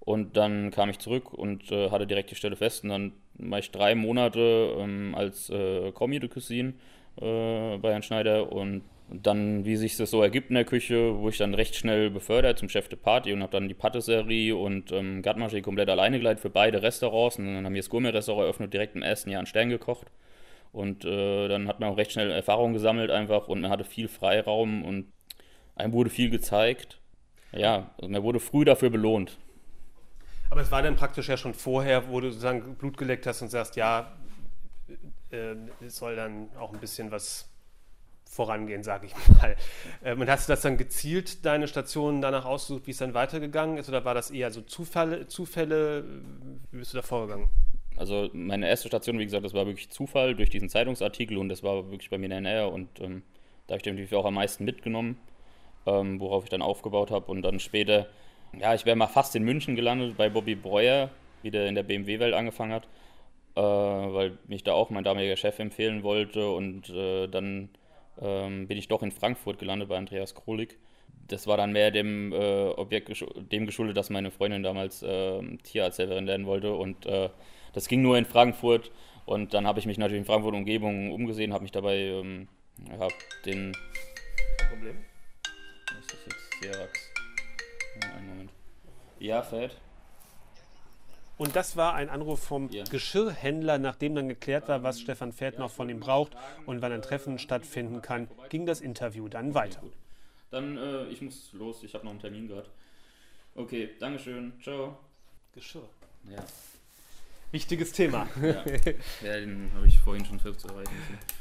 Und 0.00 0.36
dann 0.36 0.70
kam 0.70 0.90
ich 0.90 0.98
zurück 0.98 1.32
und 1.32 1.70
äh, 1.70 1.90
hatte 1.90 2.06
direkt 2.06 2.30
die 2.30 2.34
Stelle 2.34 2.56
fest. 2.56 2.84
Und 2.84 2.90
dann 2.90 3.12
war 3.34 3.58
ich 3.58 3.70
drei 3.70 3.94
Monate 3.94 4.74
ähm, 4.78 5.14
als 5.16 5.50
äh, 5.50 5.92
Commis 5.92 6.20
de 6.20 6.28
Cuisine 6.28 6.74
äh, 7.20 7.78
bei 7.78 7.92
Herrn 7.92 8.02
Schneider 8.02 8.52
und 8.52 8.82
dann, 9.12 9.64
wie 9.64 9.76
sich 9.76 9.96
das 9.96 10.10
so 10.10 10.22
ergibt 10.22 10.50
in 10.50 10.54
der 10.54 10.64
Küche, 10.64 11.18
wurde 11.18 11.32
ich 11.32 11.38
dann 11.38 11.54
recht 11.54 11.74
schnell 11.74 12.10
befördert 12.10 12.58
zum 12.58 12.68
Chef 12.68 12.88
de 12.88 12.98
Party 12.98 13.32
und 13.32 13.42
habe 13.42 13.52
dann 13.52 13.68
die 13.68 13.74
Patisserie 13.74 14.54
und 14.54 14.92
ähm, 14.92 15.22
Gartmaché 15.22 15.62
komplett 15.62 15.88
alleine 15.88 16.18
geleitet 16.18 16.40
für 16.40 16.50
beide 16.50 16.82
Restaurants. 16.82 17.38
Und 17.38 17.46
dann 17.46 17.64
haben 17.64 17.74
wir 17.74 17.80
das 17.80 17.90
Gourmet-Restaurant 17.90 18.44
eröffnet, 18.44 18.72
direkt 18.72 18.94
im 18.94 19.02
ersten 19.02 19.30
Jahr 19.30 19.40
einen 19.40 19.46
Stern 19.46 19.68
gekocht. 19.68 20.06
Und 20.72 21.04
äh, 21.04 21.48
dann 21.48 21.66
hat 21.68 21.80
man 21.80 21.90
auch 21.90 21.96
recht 21.96 22.12
schnell 22.12 22.30
Erfahrung 22.30 22.72
gesammelt 22.72 23.10
einfach 23.10 23.48
und 23.48 23.60
man 23.60 23.70
hatte 23.70 23.84
viel 23.84 24.08
Freiraum 24.08 24.84
und 24.84 25.12
einem 25.74 25.92
wurde 25.92 26.10
viel 26.10 26.30
gezeigt. 26.30 27.00
Ja, 27.52 27.90
also 27.98 28.08
man 28.08 28.22
wurde 28.22 28.38
früh 28.38 28.64
dafür 28.64 28.90
belohnt. 28.90 29.38
Aber 30.50 30.60
es 30.60 30.70
war 30.70 30.82
dann 30.82 30.96
praktisch 30.96 31.28
ja 31.28 31.36
schon 31.36 31.54
vorher, 31.54 32.08
wo 32.08 32.20
du 32.20 32.30
sozusagen 32.30 32.74
Blut 32.74 32.96
geleckt 32.96 33.26
hast 33.26 33.42
und 33.42 33.48
sagst, 33.48 33.76
ja, 33.76 34.12
äh, 35.30 35.54
es 35.80 35.96
soll 35.96 36.16
dann 36.16 36.48
auch 36.58 36.72
ein 36.72 36.80
bisschen 36.80 37.10
was 37.10 37.48
vorangehen, 38.24 38.82
sage 38.84 39.06
ich 39.06 39.14
mal. 39.40 39.56
Ähm, 40.04 40.20
und 40.20 40.30
hast 40.30 40.48
du 40.48 40.52
das 40.52 40.60
dann 40.60 40.76
gezielt, 40.76 41.44
deine 41.44 41.66
Stationen 41.66 42.20
danach 42.20 42.44
ausgesucht, 42.44 42.86
wie 42.86 42.92
es 42.92 42.98
dann 42.98 43.14
weitergegangen 43.14 43.76
ist? 43.76 43.88
Oder 43.88 44.04
war 44.04 44.14
das 44.14 44.30
eher 44.30 44.50
so 44.50 44.62
Zufälle? 44.62 45.26
Zufälle? 45.26 46.04
Wie 46.70 46.78
bist 46.78 46.92
du 46.92 46.98
da 46.98 47.02
vorgegangen? 47.02 47.48
Also 48.00 48.30
meine 48.32 48.66
erste 48.66 48.88
Station, 48.88 49.18
wie 49.18 49.26
gesagt, 49.26 49.44
das 49.44 49.52
war 49.52 49.66
wirklich 49.66 49.90
Zufall 49.90 50.34
durch 50.34 50.48
diesen 50.48 50.70
Zeitungsartikel 50.70 51.36
und 51.36 51.50
das 51.50 51.62
war 51.62 51.90
wirklich 51.90 52.08
bei 52.08 52.16
mir 52.16 52.24
in 52.24 52.30
der 52.30 52.40
Nähe 52.40 52.66
und 52.66 52.88
ähm, 52.98 53.22
da 53.66 53.74
habe 53.74 53.82
ich 53.82 53.84
natürlich 53.84 54.14
auch 54.14 54.24
am 54.24 54.34
meisten 54.34 54.64
mitgenommen, 54.64 55.18
ähm, 55.84 56.18
worauf 56.18 56.44
ich 56.44 56.48
dann 56.48 56.62
aufgebaut 56.62 57.10
habe 57.10 57.30
und 57.30 57.42
dann 57.42 57.60
später, 57.60 58.06
ja, 58.58 58.72
ich 58.72 58.86
wäre 58.86 58.96
mal 58.96 59.06
fast 59.06 59.36
in 59.36 59.42
München 59.42 59.76
gelandet 59.76 60.16
bei 60.16 60.30
Bobby 60.30 60.54
Breuer, 60.54 61.10
wie 61.42 61.50
der 61.50 61.66
in 61.66 61.74
der 61.74 61.82
BMW-Welt 61.82 62.32
angefangen 62.32 62.72
hat, 62.72 62.88
äh, 63.54 63.60
weil 63.60 64.38
mich 64.46 64.64
da 64.64 64.72
auch 64.72 64.88
mein 64.88 65.04
damaliger 65.04 65.36
Chef 65.36 65.58
empfehlen 65.58 66.02
wollte 66.02 66.50
und 66.50 66.88
äh, 66.88 67.26
dann 67.26 67.68
ähm, 68.18 68.66
bin 68.66 68.78
ich 68.78 68.88
doch 68.88 69.02
in 69.02 69.12
Frankfurt 69.12 69.58
gelandet 69.58 69.90
bei 69.90 69.98
Andreas 69.98 70.34
Krolik. 70.34 70.78
Das 71.30 71.46
war 71.46 71.56
dann 71.56 71.72
mehr 71.72 71.90
dem 71.90 72.32
äh, 72.32 72.68
Objekt 72.70 73.24
dem 73.52 73.66
geschuldet, 73.66 73.96
dass 73.96 74.10
meine 74.10 74.30
Freundin 74.30 74.62
damals 74.62 75.02
äh, 75.02 75.40
Tierarzthelferin 75.62 76.26
werden 76.26 76.46
wollte 76.46 76.72
und 76.74 77.06
äh, 77.06 77.30
das 77.72 77.86
ging 77.86 78.02
nur 78.02 78.18
in 78.18 78.24
Frankfurt 78.24 78.90
und 79.26 79.54
dann 79.54 79.66
habe 79.66 79.78
ich 79.78 79.86
mich 79.86 79.96
natürlich 79.96 80.20
in 80.20 80.26
Frankfurt 80.26 80.54
Umgebung 80.54 81.12
umgesehen, 81.12 81.52
habe 81.52 81.62
mich 81.62 81.72
dabei 81.72 81.98
ähm, 81.98 82.48
ja, 82.88 83.06
den 83.46 83.76
Problem. 84.68 84.96
Was 85.96 86.06
ist 86.06 86.26
jetzt 86.26 86.74
Serax? 86.74 87.12
Ja, 88.02 88.16
einen 88.16 88.28
Moment. 88.28 88.50
Ja, 89.20 89.42
Fett. 89.42 89.76
Und 91.36 91.56
das 91.56 91.76
war 91.76 91.94
ein 91.94 92.10
Anruf 92.10 92.40
vom 92.40 92.68
ja. 92.70 92.84
Geschirrhändler, 92.84 93.78
nachdem 93.78 94.14
dann 94.14 94.28
geklärt 94.28 94.68
war, 94.68 94.82
was 94.82 95.00
Stefan 95.00 95.32
Feld 95.32 95.58
noch 95.58 95.70
von 95.70 95.88
ihm 95.88 96.00
braucht 96.00 96.36
und 96.66 96.82
wann 96.82 96.92
ein 96.92 97.02
Treffen 97.02 97.38
stattfinden 97.38 98.02
kann, 98.02 98.28
ging 98.50 98.66
das 98.66 98.80
Interview 98.80 99.28
dann 99.28 99.54
weiter. 99.54 99.80
Dann, 100.50 100.76
äh, 100.76 101.04
ich 101.06 101.22
muss 101.22 101.52
los, 101.52 101.82
ich 101.82 101.94
habe 101.94 102.04
noch 102.04 102.10
einen 102.10 102.20
Termin 102.20 102.48
gerade. 102.48 102.68
Okay, 103.54 103.90
Dankeschön, 103.98 104.52
ciao. 104.62 104.98
Geschirr. 105.54 105.88
Ja. 106.30 106.44
Wichtiges 107.50 107.92
Thema. 107.92 108.28
Ja, 108.40 108.64
ja 109.22 109.40
den 109.40 109.70
habe 109.74 109.86
ich 109.86 109.98
vorhin 109.98 110.24
schon 110.24 110.38
versucht 110.38 110.60
zu 110.60 110.68
erreichen. 110.68 110.92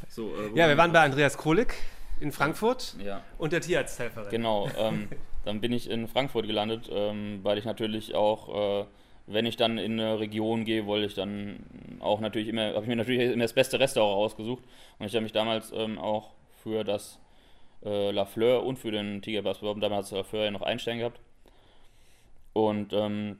So, 0.07 0.35
äh, 0.35 0.57
ja, 0.57 0.67
wir 0.67 0.77
waren 0.77 0.91
bei 0.91 1.01
Andreas 1.01 1.37
Krolik 1.37 1.75
in 2.19 2.31
Frankfurt 2.31 2.95
ja. 3.03 3.23
und 3.37 3.53
der 3.53 3.61
Tierarzthelferin. 3.61 4.29
Genau, 4.31 4.69
ähm, 4.77 5.07
dann 5.45 5.61
bin 5.61 5.71
ich 5.71 5.89
in 5.89 6.07
Frankfurt 6.07 6.47
gelandet, 6.47 6.89
ähm, 6.91 7.39
weil 7.43 7.57
ich 7.57 7.65
natürlich 7.65 8.15
auch 8.15 8.83
äh, 8.83 8.85
wenn 9.31 9.45
ich 9.45 9.57
dann 9.57 9.77
in 9.77 9.99
eine 9.99 10.19
Region 10.19 10.65
gehe, 10.65 10.87
wollte 10.87 11.05
ich 11.05 11.13
dann 11.13 11.59
auch 11.99 12.19
natürlich 12.19 12.47
immer, 12.47 12.73
habe 12.73 12.81
ich 12.81 12.87
mir 12.87 12.95
natürlich 12.95 13.31
immer 13.31 13.43
das 13.43 13.53
beste 13.53 13.79
Restaurant 13.79 14.17
ausgesucht. 14.17 14.63
Und 14.97 15.05
ich 15.05 15.13
habe 15.13 15.23
mich 15.23 15.31
damals 15.31 15.71
ähm, 15.71 15.99
auch 15.99 16.31
für 16.63 16.83
das 16.83 17.19
äh, 17.83 18.12
La 18.12 18.25
Fleur 18.25 18.63
und 18.65 18.77
für 18.77 18.91
den 18.91 19.21
Tigerbass 19.21 19.59
beworben. 19.59 19.81
Damals 19.81 20.12
hat 20.12 20.17
La 20.17 20.24
Fleur 20.24 20.45
ja 20.45 20.51
noch 20.51 20.62
einen 20.62 20.79
Stern 20.79 21.00
gehabt. 21.00 21.19
Und 22.53 22.93
ähm, 22.93 23.38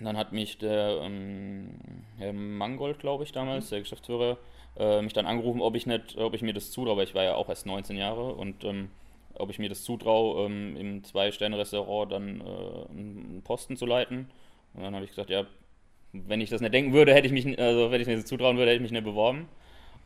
dann 0.00 0.16
hat 0.16 0.32
mich 0.32 0.58
der 0.58 1.00
ähm, 1.02 1.78
Herr 2.18 2.32
Mangold, 2.32 2.98
glaube 2.98 3.24
ich, 3.24 3.32
damals, 3.32 3.66
mhm. 3.66 3.70
der 3.70 3.80
Geschäftsführer, 3.80 4.38
äh, 4.78 5.02
mich 5.02 5.12
dann 5.12 5.26
angerufen, 5.26 5.60
ob 5.60 5.74
ich 5.74 5.86
nicht, 5.86 6.16
ob 6.18 6.34
ich 6.34 6.42
mir 6.42 6.52
das 6.52 6.70
zutraue, 6.70 6.96
weil 6.96 7.04
ich 7.04 7.14
war 7.14 7.24
ja 7.24 7.34
auch 7.34 7.48
erst 7.48 7.66
19 7.66 7.96
Jahre 7.96 8.34
und 8.34 8.64
ähm, 8.64 8.90
ob 9.34 9.50
ich 9.50 9.58
mir 9.58 9.68
das 9.68 9.84
zutraue, 9.84 10.46
ähm, 10.46 10.76
im 10.76 11.04
Zwei-Sterne-Restaurant 11.04 12.12
dann 12.12 12.40
äh, 12.40 12.90
einen 12.90 13.42
Posten 13.44 13.76
zu 13.76 13.86
leiten. 13.86 14.30
Und 14.74 14.82
dann 14.82 14.94
habe 14.94 15.04
ich 15.04 15.10
gesagt, 15.10 15.30
ja, 15.30 15.46
wenn 16.12 16.40
ich 16.40 16.50
das 16.50 16.60
nicht 16.60 16.74
denken 16.74 16.92
würde, 16.92 17.14
hätte 17.14 17.26
ich 17.26 17.32
mich, 17.32 17.58
also 17.58 17.90
wenn 17.90 18.00
ich 18.00 18.06
mir 18.06 18.16
das 18.16 18.26
zutrauen 18.26 18.56
würde, 18.56 18.70
hätte 18.70 18.76
ich 18.76 18.90
mich 18.90 18.92
nicht 18.92 19.04
beworben. 19.04 19.48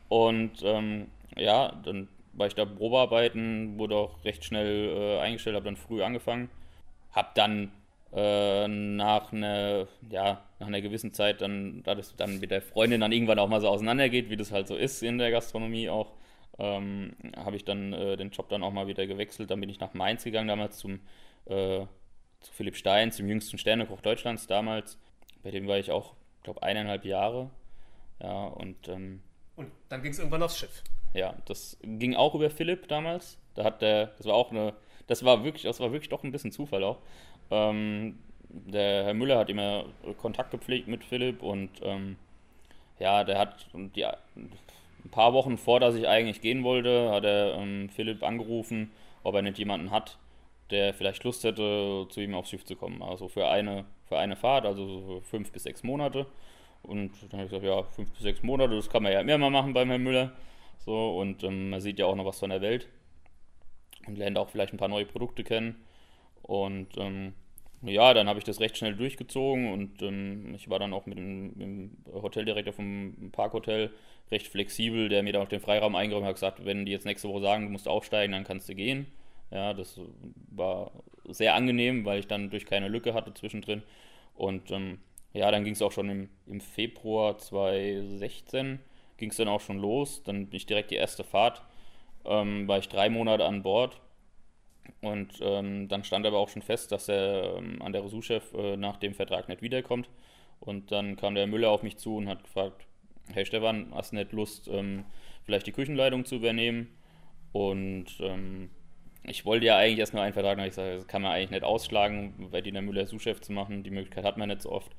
Und 0.09 0.61
ähm, 0.63 1.07
ja, 1.37 1.73
dann 1.83 2.07
war 2.33 2.47
ich 2.47 2.55
da 2.55 2.65
Probearbeiten, 2.65 3.77
wurde 3.77 3.95
auch 3.95 4.23
recht 4.23 4.45
schnell 4.45 4.89
äh, 4.89 5.19
eingestellt, 5.19 5.55
habe 5.55 5.65
dann 5.65 5.77
früh 5.77 6.01
angefangen. 6.03 6.49
Habe 7.11 7.29
dann 7.35 7.71
äh, 8.13 8.67
nach, 8.67 9.31
einer, 9.31 9.87
ja, 10.09 10.43
nach 10.59 10.67
einer 10.67 10.81
gewissen 10.81 11.13
Zeit, 11.13 11.41
dann, 11.41 11.83
da 11.83 11.95
das 11.95 12.15
dann 12.15 12.39
mit 12.39 12.51
der 12.51 12.61
Freundin 12.61 13.01
dann 13.01 13.11
irgendwann 13.11 13.39
auch 13.39 13.47
mal 13.47 13.61
so 13.61 13.69
auseinandergeht, 13.69 14.29
wie 14.29 14.37
das 14.37 14.51
halt 14.51 14.67
so 14.67 14.75
ist 14.75 15.03
in 15.03 15.17
der 15.17 15.31
Gastronomie 15.31 15.89
auch, 15.89 16.13
ähm, 16.59 17.13
habe 17.37 17.55
ich 17.55 17.65
dann 17.65 17.93
äh, 17.93 18.17
den 18.17 18.31
Job 18.31 18.49
dann 18.49 18.63
auch 18.63 18.71
mal 18.71 18.87
wieder 18.87 19.07
gewechselt. 19.07 19.51
Dann 19.51 19.59
bin 19.59 19.69
ich 19.69 19.79
nach 19.79 19.93
Mainz 19.93 20.23
gegangen, 20.23 20.47
damals 20.47 20.77
zum, 20.77 20.99
äh, 21.45 21.85
zu 22.41 22.53
Philipp 22.53 22.75
Stein, 22.75 23.11
zum 23.11 23.27
jüngsten 23.27 23.57
Sternekoch 23.57 24.01
Deutschlands 24.01 24.47
damals. 24.47 24.97
Bei 25.43 25.51
dem 25.51 25.67
war 25.67 25.79
ich 25.79 25.91
auch, 25.91 26.15
glaube 26.43 26.63
eineinhalb 26.63 27.05
Jahre. 27.05 27.49
Ja, 28.21 28.45
und, 28.45 28.87
ähm, 28.87 29.21
und 29.55 29.71
dann 29.89 30.03
ging 30.03 30.11
es 30.11 30.19
irgendwann 30.19 30.43
aufs 30.43 30.57
Schiff. 30.57 30.83
Ja, 31.13 31.35
das 31.45 31.77
ging 31.83 32.15
auch 32.15 32.35
über 32.35 32.49
Philipp 32.49 32.87
damals. 32.87 33.37
Da 33.55 33.63
hat 33.63 33.81
der, 33.81 34.07
das 34.17 34.25
war 34.25 34.35
auch 34.35 34.51
eine, 34.51 34.73
das 35.07 35.25
war 35.25 35.43
wirklich, 35.43 35.63
das 35.63 35.79
war 35.79 35.91
wirklich 35.91 36.09
doch 36.09 36.23
ein 36.23 36.31
bisschen 36.31 36.51
Zufall 36.51 36.83
auch. 36.83 36.99
Ähm, 37.49 38.17
der 38.49 39.05
Herr 39.05 39.13
Müller 39.13 39.37
hat 39.37 39.49
immer 39.49 39.85
Kontakt 40.17 40.51
gepflegt 40.51 40.87
mit 40.87 41.03
Philipp 41.03 41.41
und 41.41 41.69
ähm, 41.83 42.17
ja, 42.99 43.23
der 43.23 43.39
hat 43.39 43.67
die, 43.73 44.05
ein 44.05 45.09
paar 45.09 45.33
Wochen 45.33 45.57
vor, 45.57 45.79
dass 45.79 45.95
ich 45.95 46.07
eigentlich 46.07 46.41
gehen 46.41 46.63
wollte, 46.63 47.09
hat 47.11 47.23
er 47.23 47.55
ähm, 47.55 47.89
Philipp 47.89 48.23
angerufen, 48.23 48.91
ob 49.23 49.35
er 49.35 49.41
nicht 49.41 49.57
jemanden 49.57 49.91
hat, 49.91 50.17
der 50.69 50.93
vielleicht 50.93 51.23
Lust 51.23 51.43
hätte, 51.43 52.05
zu 52.09 52.21
ihm 52.21 52.35
aufs 52.35 52.49
Schiff 52.49 52.63
zu 52.65 52.75
kommen. 52.75 53.01
Also 53.01 53.27
für 53.27 53.47
eine, 53.47 53.85
für 54.05 54.17
eine 54.17 54.35
Fahrt, 54.35 54.65
also 54.65 54.87
so 54.87 55.21
fünf 55.21 55.51
bis 55.51 55.63
sechs 55.63 55.83
Monate. 55.83 56.25
Und 56.83 57.11
dann 57.29 57.39
habe 57.39 57.43
ich 57.43 57.49
gesagt, 57.49 57.65
ja, 57.65 57.83
fünf 57.83 58.11
bis 58.11 58.21
sechs 58.21 58.43
Monate, 58.43 58.75
das 58.75 58.89
kann 58.89 59.03
man 59.03 59.11
ja 59.11 59.21
immer 59.21 59.37
mal 59.37 59.49
machen 59.49 59.73
beim 59.73 59.89
Herrn 59.89 60.03
Müller. 60.03 60.31
So, 60.85 61.19
und 61.19 61.43
ähm, 61.43 61.69
man 61.69 61.81
sieht 61.81 61.99
ja 61.99 62.05
auch 62.07 62.15
noch 62.15 62.25
was 62.25 62.39
von 62.39 62.49
der 62.49 62.61
Welt 62.61 62.87
und 64.07 64.17
lernt 64.17 64.37
auch 64.37 64.49
vielleicht 64.49 64.73
ein 64.73 64.77
paar 64.77 64.87
neue 64.87 65.05
Produkte 65.05 65.43
kennen. 65.43 65.75
Und 66.41 66.97
ähm, 66.97 67.33
ja, 67.83 68.13
dann 68.13 68.27
habe 68.27 68.39
ich 68.39 68.45
das 68.45 68.59
recht 68.59 68.77
schnell 68.77 68.95
durchgezogen 68.95 69.71
und 69.71 70.01
ähm, 70.01 70.53
ich 70.55 70.69
war 70.69 70.79
dann 70.79 70.93
auch 70.93 71.05
mit 71.05 71.17
dem, 71.17 71.57
dem, 71.57 71.97
Hoteldirektor 72.13 72.73
vom 72.73 73.29
Parkhotel 73.31 73.91
recht 74.31 74.47
flexibel, 74.47 75.09
der 75.09 75.23
mir 75.23 75.33
dann 75.33 75.43
auch 75.43 75.49
den 75.49 75.61
Freiraum 75.61 75.95
eingeräumt 75.95 76.25
hat, 76.25 76.35
gesagt, 76.35 76.65
wenn 76.65 76.85
die 76.85 76.91
jetzt 76.91 77.05
nächste 77.05 77.29
Woche 77.29 77.41
sagen, 77.41 77.65
du 77.65 77.71
musst 77.71 77.87
aufsteigen, 77.87 78.33
dann 78.33 78.43
kannst 78.43 78.69
du 78.69 78.75
gehen. 78.75 79.07
Ja, 79.51 79.73
das 79.73 79.99
war 80.51 80.91
sehr 81.25 81.55
angenehm, 81.55 82.05
weil 82.05 82.19
ich 82.19 82.27
dann 82.27 82.49
durch 82.49 82.65
keine 82.65 82.87
Lücke 82.87 83.13
hatte 83.13 83.33
zwischendrin. 83.33 83.83
Und 84.35 84.71
ähm, 84.71 84.99
ja, 85.33 85.51
dann 85.51 85.63
ging 85.63 85.73
es 85.73 85.81
auch 85.81 85.91
schon 85.91 86.09
im, 86.09 86.29
im 86.47 86.61
Februar 86.61 87.37
2016, 87.37 88.79
ging 89.21 89.29
es 89.29 89.37
dann 89.37 89.47
auch 89.47 89.61
schon 89.61 89.77
los. 89.77 90.23
Dann 90.23 90.47
bin 90.47 90.57
ich 90.57 90.65
direkt 90.65 90.91
die 90.91 90.95
erste 90.95 91.23
Fahrt, 91.23 91.61
ähm, 92.25 92.67
war 92.67 92.79
ich 92.79 92.89
drei 92.89 93.09
Monate 93.09 93.45
an 93.45 93.63
Bord 93.63 94.01
und 95.01 95.39
ähm, 95.41 95.87
dann 95.87 96.03
stand 96.03 96.25
aber 96.25 96.37
auch 96.37 96.49
schon 96.49 96.61
fest, 96.61 96.91
dass 96.91 97.07
er 97.07 97.55
ähm, 97.57 97.81
an 97.81 97.93
der 97.93 98.03
Resou-Chef 98.03 98.53
äh, 98.53 98.77
nach 98.77 98.97
dem 98.97 99.13
Vertrag 99.13 99.47
nicht 99.47 99.61
wiederkommt. 99.61 100.09
Und 100.59 100.91
dann 100.91 101.15
kam 101.15 101.35
der 101.35 101.47
Müller 101.47 101.69
auf 101.69 101.83
mich 101.83 101.97
zu 101.97 102.17
und 102.17 102.27
hat 102.27 102.43
gefragt, 102.43 102.85
hey 103.33 103.45
Stefan, 103.45 103.91
hast 103.95 104.11
du 104.11 104.17
nicht 104.17 104.31
Lust, 104.31 104.67
ähm, 104.67 105.05
vielleicht 105.43 105.67
die 105.67 105.71
Küchenleitung 105.71 106.25
zu 106.25 106.35
übernehmen? 106.35 106.89
Und 107.51 108.07
ähm, 108.19 108.69
ich 109.23 109.45
wollte 109.45 109.65
ja 109.67 109.77
eigentlich 109.77 109.99
erst 109.99 110.13
nur 110.13 110.23
einen 110.23 110.33
Vertrag, 110.33 110.57
aber 110.57 110.67
ich 110.67 110.73
sage, 110.73 110.95
das 110.95 111.07
kann 111.07 111.21
man 111.21 111.31
eigentlich 111.31 111.51
nicht 111.51 111.63
ausschlagen, 111.63 112.49
bei 112.51 112.61
Dieter 112.61 112.81
Müller 112.81 113.05
Sous-Chef 113.05 113.41
zu 113.41 113.53
machen. 113.53 113.83
Die 113.83 113.91
Möglichkeit 113.91 114.25
hat 114.25 114.37
man 114.37 114.49
nicht 114.49 114.61
so 114.61 114.71
oft. 114.71 114.91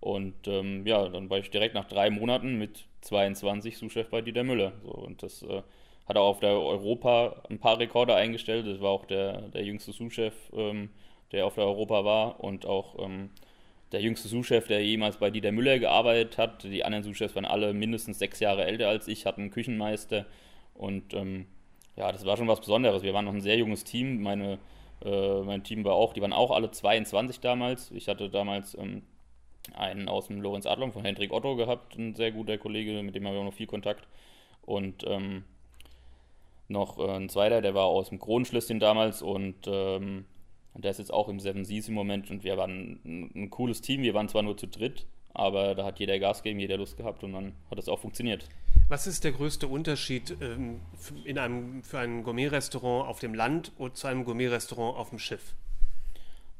Und 0.00 0.46
ähm, 0.46 0.86
ja, 0.86 1.08
dann 1.08 1.28
war 1.28 1.38
ich 1.38 1.50
direkt 1.50 1.74
nach 1.74 1.86
drei 1.86 2.10
Monaten 2.10 2.56
mit 2.56 2.86
22 3.02 3.76
Sous-Chef 3.76 4.08
bei 4.08 4.22
Dieter 4.22 4.44
Müller. 4.44 4.72
So, 4.82 4.90
und 4.90 5.22
das 5.22 5.42
äh, 5.42 5.62
hat 6.06 6.16
auch 6.16 6.28
auf 6.28 6.40
der 6.40 6.58
Europa 6.58 7.42
ein 7.50 7.58
paar 7.58 7.78
Rekorde 7.78 8.14
eingestellt. 8.14 8.66
Das 8.66 8.80
war 8.80 8.90
auch 8.90 9.04
der, 9.04 9.42
der 9.48 9.62
jüngste 9.64 9.92
Sous-Chef, 9.92 10.34
ähm, 10.54 10.90
der 11.32 11.46
auf 11.46 11.54
der 11.54 11.64
Europa 11.64 12.04
war 12.04 12.40
und 12.42 12.64
auch 12.66 12.98
ähm, 12.98 13.30
der 13.92 14.00
jüngste 14.00 14.28
Sous-Chef, 14.28 14.66
der 14.68 14.84
jemals 14.84 15.18
bei 15.18 15.30
Dieter 15.30 15.52
Müller 15.52 15.78
gearbeitet 15.78 16.38
hat. 16.38 16.64
Die 16.64 16.84
anderen 16.84 17.04
Sous-Chefs 17.04 17.34
waren 17.34 17.44
alle 17.44 17.74
mindestens 17.74 18.18
sechs 18.18 18.40
Jahre 18.40 18.64
älter 18.64 18.88
als 18.88 19.06
ich, 19.08 19.26
hatten 19.26 19.42
einen 19.42 19.50
Küchenmeister 19.50 20.26
und 20.74 21.12
ähm, 21.12 21.46
ja, 21.96 22.10
das 22.10 22.24
war 22.24 22.38
schon 22.38 22.48
was 22.48 22.60
Besonderes. 22.60 23.02
Wir 23.02 23.12
waren 23.12 23.26
noch 23.26 23.34
ein 23.34 23.42
sehr 23.42 23.58
junges 23.58 23.84
Team. 23.84 24.22
Meine, 24.22 24.58
äh, 25.04 25.42
mein 25.42 25.62
Team 25.62 25.84
war 25.84 25.94
auch, 25.94 26.14
die 26.14 26.22
waren 26.22 26.32
auch 26.32 26.50
alle 26.50 26.70
22 26.70 27.40
damals. 27.40 27.90
Ich 27.90 28.08
hatte 28.08 28.30
damals 28.30 28.74
ähm, 28.78 29.02
einen 29.74 30.08
aus 30.08 30.28
dem 30.28 30.40
Lorenz 30.40 30.66
Adlung 30.66 30.92
von 30.92 31.04
Hendrik 31.04 31.32
Otto 31.32 31.56
gehabt, 31.56 31.96
ein 31.96 32.14
sehr 32.14 32.32
guter 32.32 32.58
Kollege, 32.58 33.02
mit 33.02 33.14
dem 33.14 33.26
haben 33.26 33.34
wir 33.34 33.40
auch 33.40 33.44
noch 33.44 33.54
viel 33.54 33.66
Kontakt. 33.66 34.06
Und 34.62 35.04
ähm, 35.06 35.44
noch 36.70 36.98
äh, 36.98 37.16
ein 37.16 37.28
zweiter, 37.28 37.60
der 37.60 37.74
war 37.74 37.86
aus 37.86 38.08
dem 38.08 38.18
Kronenschlösschen 38.18 38.80
damals 38.80 39.22
und 39.22 39.56
ähm, 39.66 40.24
der 40.74 40.92
ist 40.92 40.98
jetzt 40.98 41.12
auch 41.12 41.28
im 41.28 41.40
Seven 41.40 41.64
Seas 41.64 41.88
im 41.88 41.94
Moment 41.94 42.30
und 42.30 42.44
wir 42.44 42.56
waren 42.56 43.00
ein, 43.04 43.30
ein, 43.34 43.50
cooles 43.50 43.80
Team. 43.80 44.02
Wir 44.02 44.14
waren 44.14 44.28
zwar 44.28 44.42
nur 44.42 44.56
zu 44.56 44.66
dritt, 44.66 45.06
aber 45.34 45.74
da 45.74 45.84
hat 45.84 45.98
jeder 45.98 46.18
Gas 46.18 46.42
gegeben, 46.42 46.60
jeder 46.60 46.76
Lust 46.76 46.96
gehabt 46.96 47.24
und 47.24 47.32
dann 47.32 47.52
hat 47.70 47.78
es 47.78 47.88
auch 47.88 47.98
funktioniert. 47.98 48.48
Was 48.88 49.06
ist 49.06 49.24
der 49.24 49.32
größte 49.32 49.68
Unterschied 49.68 50.36
ähm, 50.40 50.80
in 51.24 51.38
einem, 51.38 51.82
für 51.82 51.98
ein 51.98 52.22
Gourmet-Restaurant 52.22 53.08
auf 53.08 53.18
dem 53.18 53.34
Land 53.34 53.72
und 53.78 53.96
zu 53.96 54.06
einem 54.06 54.24
Gourmet-Restaurant 54.24 54.96
auf 54.96 55.10
dem 55.10 55.18
Schiff? 55.18 55.54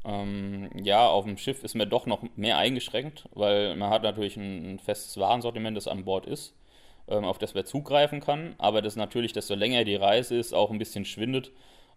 Ähm, 0.05 0.71
ja, 0.83 1.07
auf 1.07 1.25
dem 1.25 1.37
Schiff 1.37 1.63
ist 1.63 1.75
man 1.75 1.91
doch 1.91 2.07
noch 2.07 2.23
mehr 2.37 2.57
eingeschränkt, 2.57 3.29
weil 3.35 3.77
man 3.77 3.91
hat 3.91 4.03
natürlich 4.03 4.37
ein, 4.37 4.79
festes 4.79 5.19
Warensortiment, 5.19 5.77
das 5.77 5.89
an 5.89 6.05
Bord 6.05 6.27
ist 6.27 6.55
ähm, 7.11 7.25
auf 7.25 7.39
das 7.39 7.55
man 7.55 7.67
zugreifen 7.67 8.21
kann, 8.21 8.55
aber 8.59 8.81
das 8.81 8.97
natürlich, 8.97 9.33
desto 9.33 9.55
länger 9.55 9.85
die 9.85 9.97
Reise 9.97 10.37
ist, 10.37 10.55
auch 10.55 10.71
ein 10.71 10.79
bisschen 10.79 11.05
schwindet, 11.05 11.51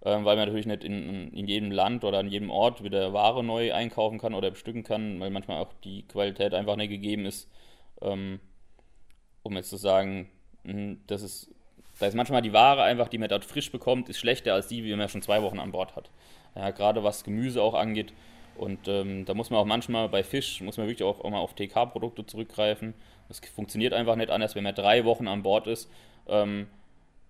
ähm, 0.04 0.26
weil 0.26 0.36
man 0.36 0.48
natürlich 0.48 0.66
nicht 0.66 0.84
in, 0.84 1.32
in 1.32 1.48
jedem 1.48 1.72
Land 1.72 2.04
oder 2.04 2.20
an 2.20 2.30
jedem 2.30 2.50
Ort 2.50 2.84
wieder 2.84 3.14
Ware 3.14 3.44
neu 3.44 3.74
einkaufen 3.74 4.20
kann 4.20 4.34
oder 4.34 4.52
bestücken 4.52 4.84
kann, 4.84 5.20
weil 5.20 5.30
manchmal 5.30 5.62
auch 5.62 5.72
die 5.84 6.04
Qualität 6.04 6.54
einfach 6.54 6.76
nicht 6.76 6.90
gegeben 6.90 7.26
ist. 7.26 7.50
Ähm, 8.02 8.40
um 9.44 9.56
jetzt 9.56 9.70
zu 9.70 9.78
sagen, 9.78 10.30
hm, 10.66 11.02
das 11.08 11.22
ist, 11.22 11.52
da 12.00 12.08
ist 12.08 12.16
manchmal 12.16 12.42
die 12.42 12.54
Ware 12.54 12.84
einfach, 12.84 13.08
die 13.08 13.18
man 13.18 13.30
dort 13.30 13.46
frisch 13.46 13.72
bekommt, 13.72 14.10
ist 14.10 14.18
schlechter 14.18 14.54
als 14.54 14.68
die, 14.68 14.82
die 14.82 14.96
man 14.96 15.10
schon 15.10 15.22
zwei 15.22 15.42
Wochen 15.44 15.60
an 15.60 15.72
Bord 15.72 15.96
hat. 15.96 16.10
Ja, 16.56 16.72
gerade 16.72 17.04
was 17.04 17.24
Gemüse 17.24 17.62
auch 17.62 17.74
angeht. 17.74 18.14
Und 18.56 18.88
ähm, 18.88 19.26
da 19.26 19.34
muss 19.34 19.50
man 19.50 19.60
auch 19.60 19.66
manchmal 19.66 20.10
bei 20.10 20.24
Fisch, 20.24 20.62
muss 20.62 20.78
man 20.78 20.88
wirklich 20.88 21.04
auch, 21.04 21.22
auch 21.22 21.30
mal 21.30 21.40
auf 21.40 21.56
TK-Produkte 21.56 22.26
zurückgreifen. 22.26 22.94
Das 23.28 23.40
funktioniert 23.40 23.94
einfach 23.94 24.16
nicht 24.16 24.30
anders, 24.30 24.56
wenn 24.56 24.64
man 24.64 24.76
drei 24.76 25.06
Wochen 25.06 25.28
an 25.28 25.42
Bord 25.42 25.68
ist. 25.68 25.90
Ähm, 26.28 26.68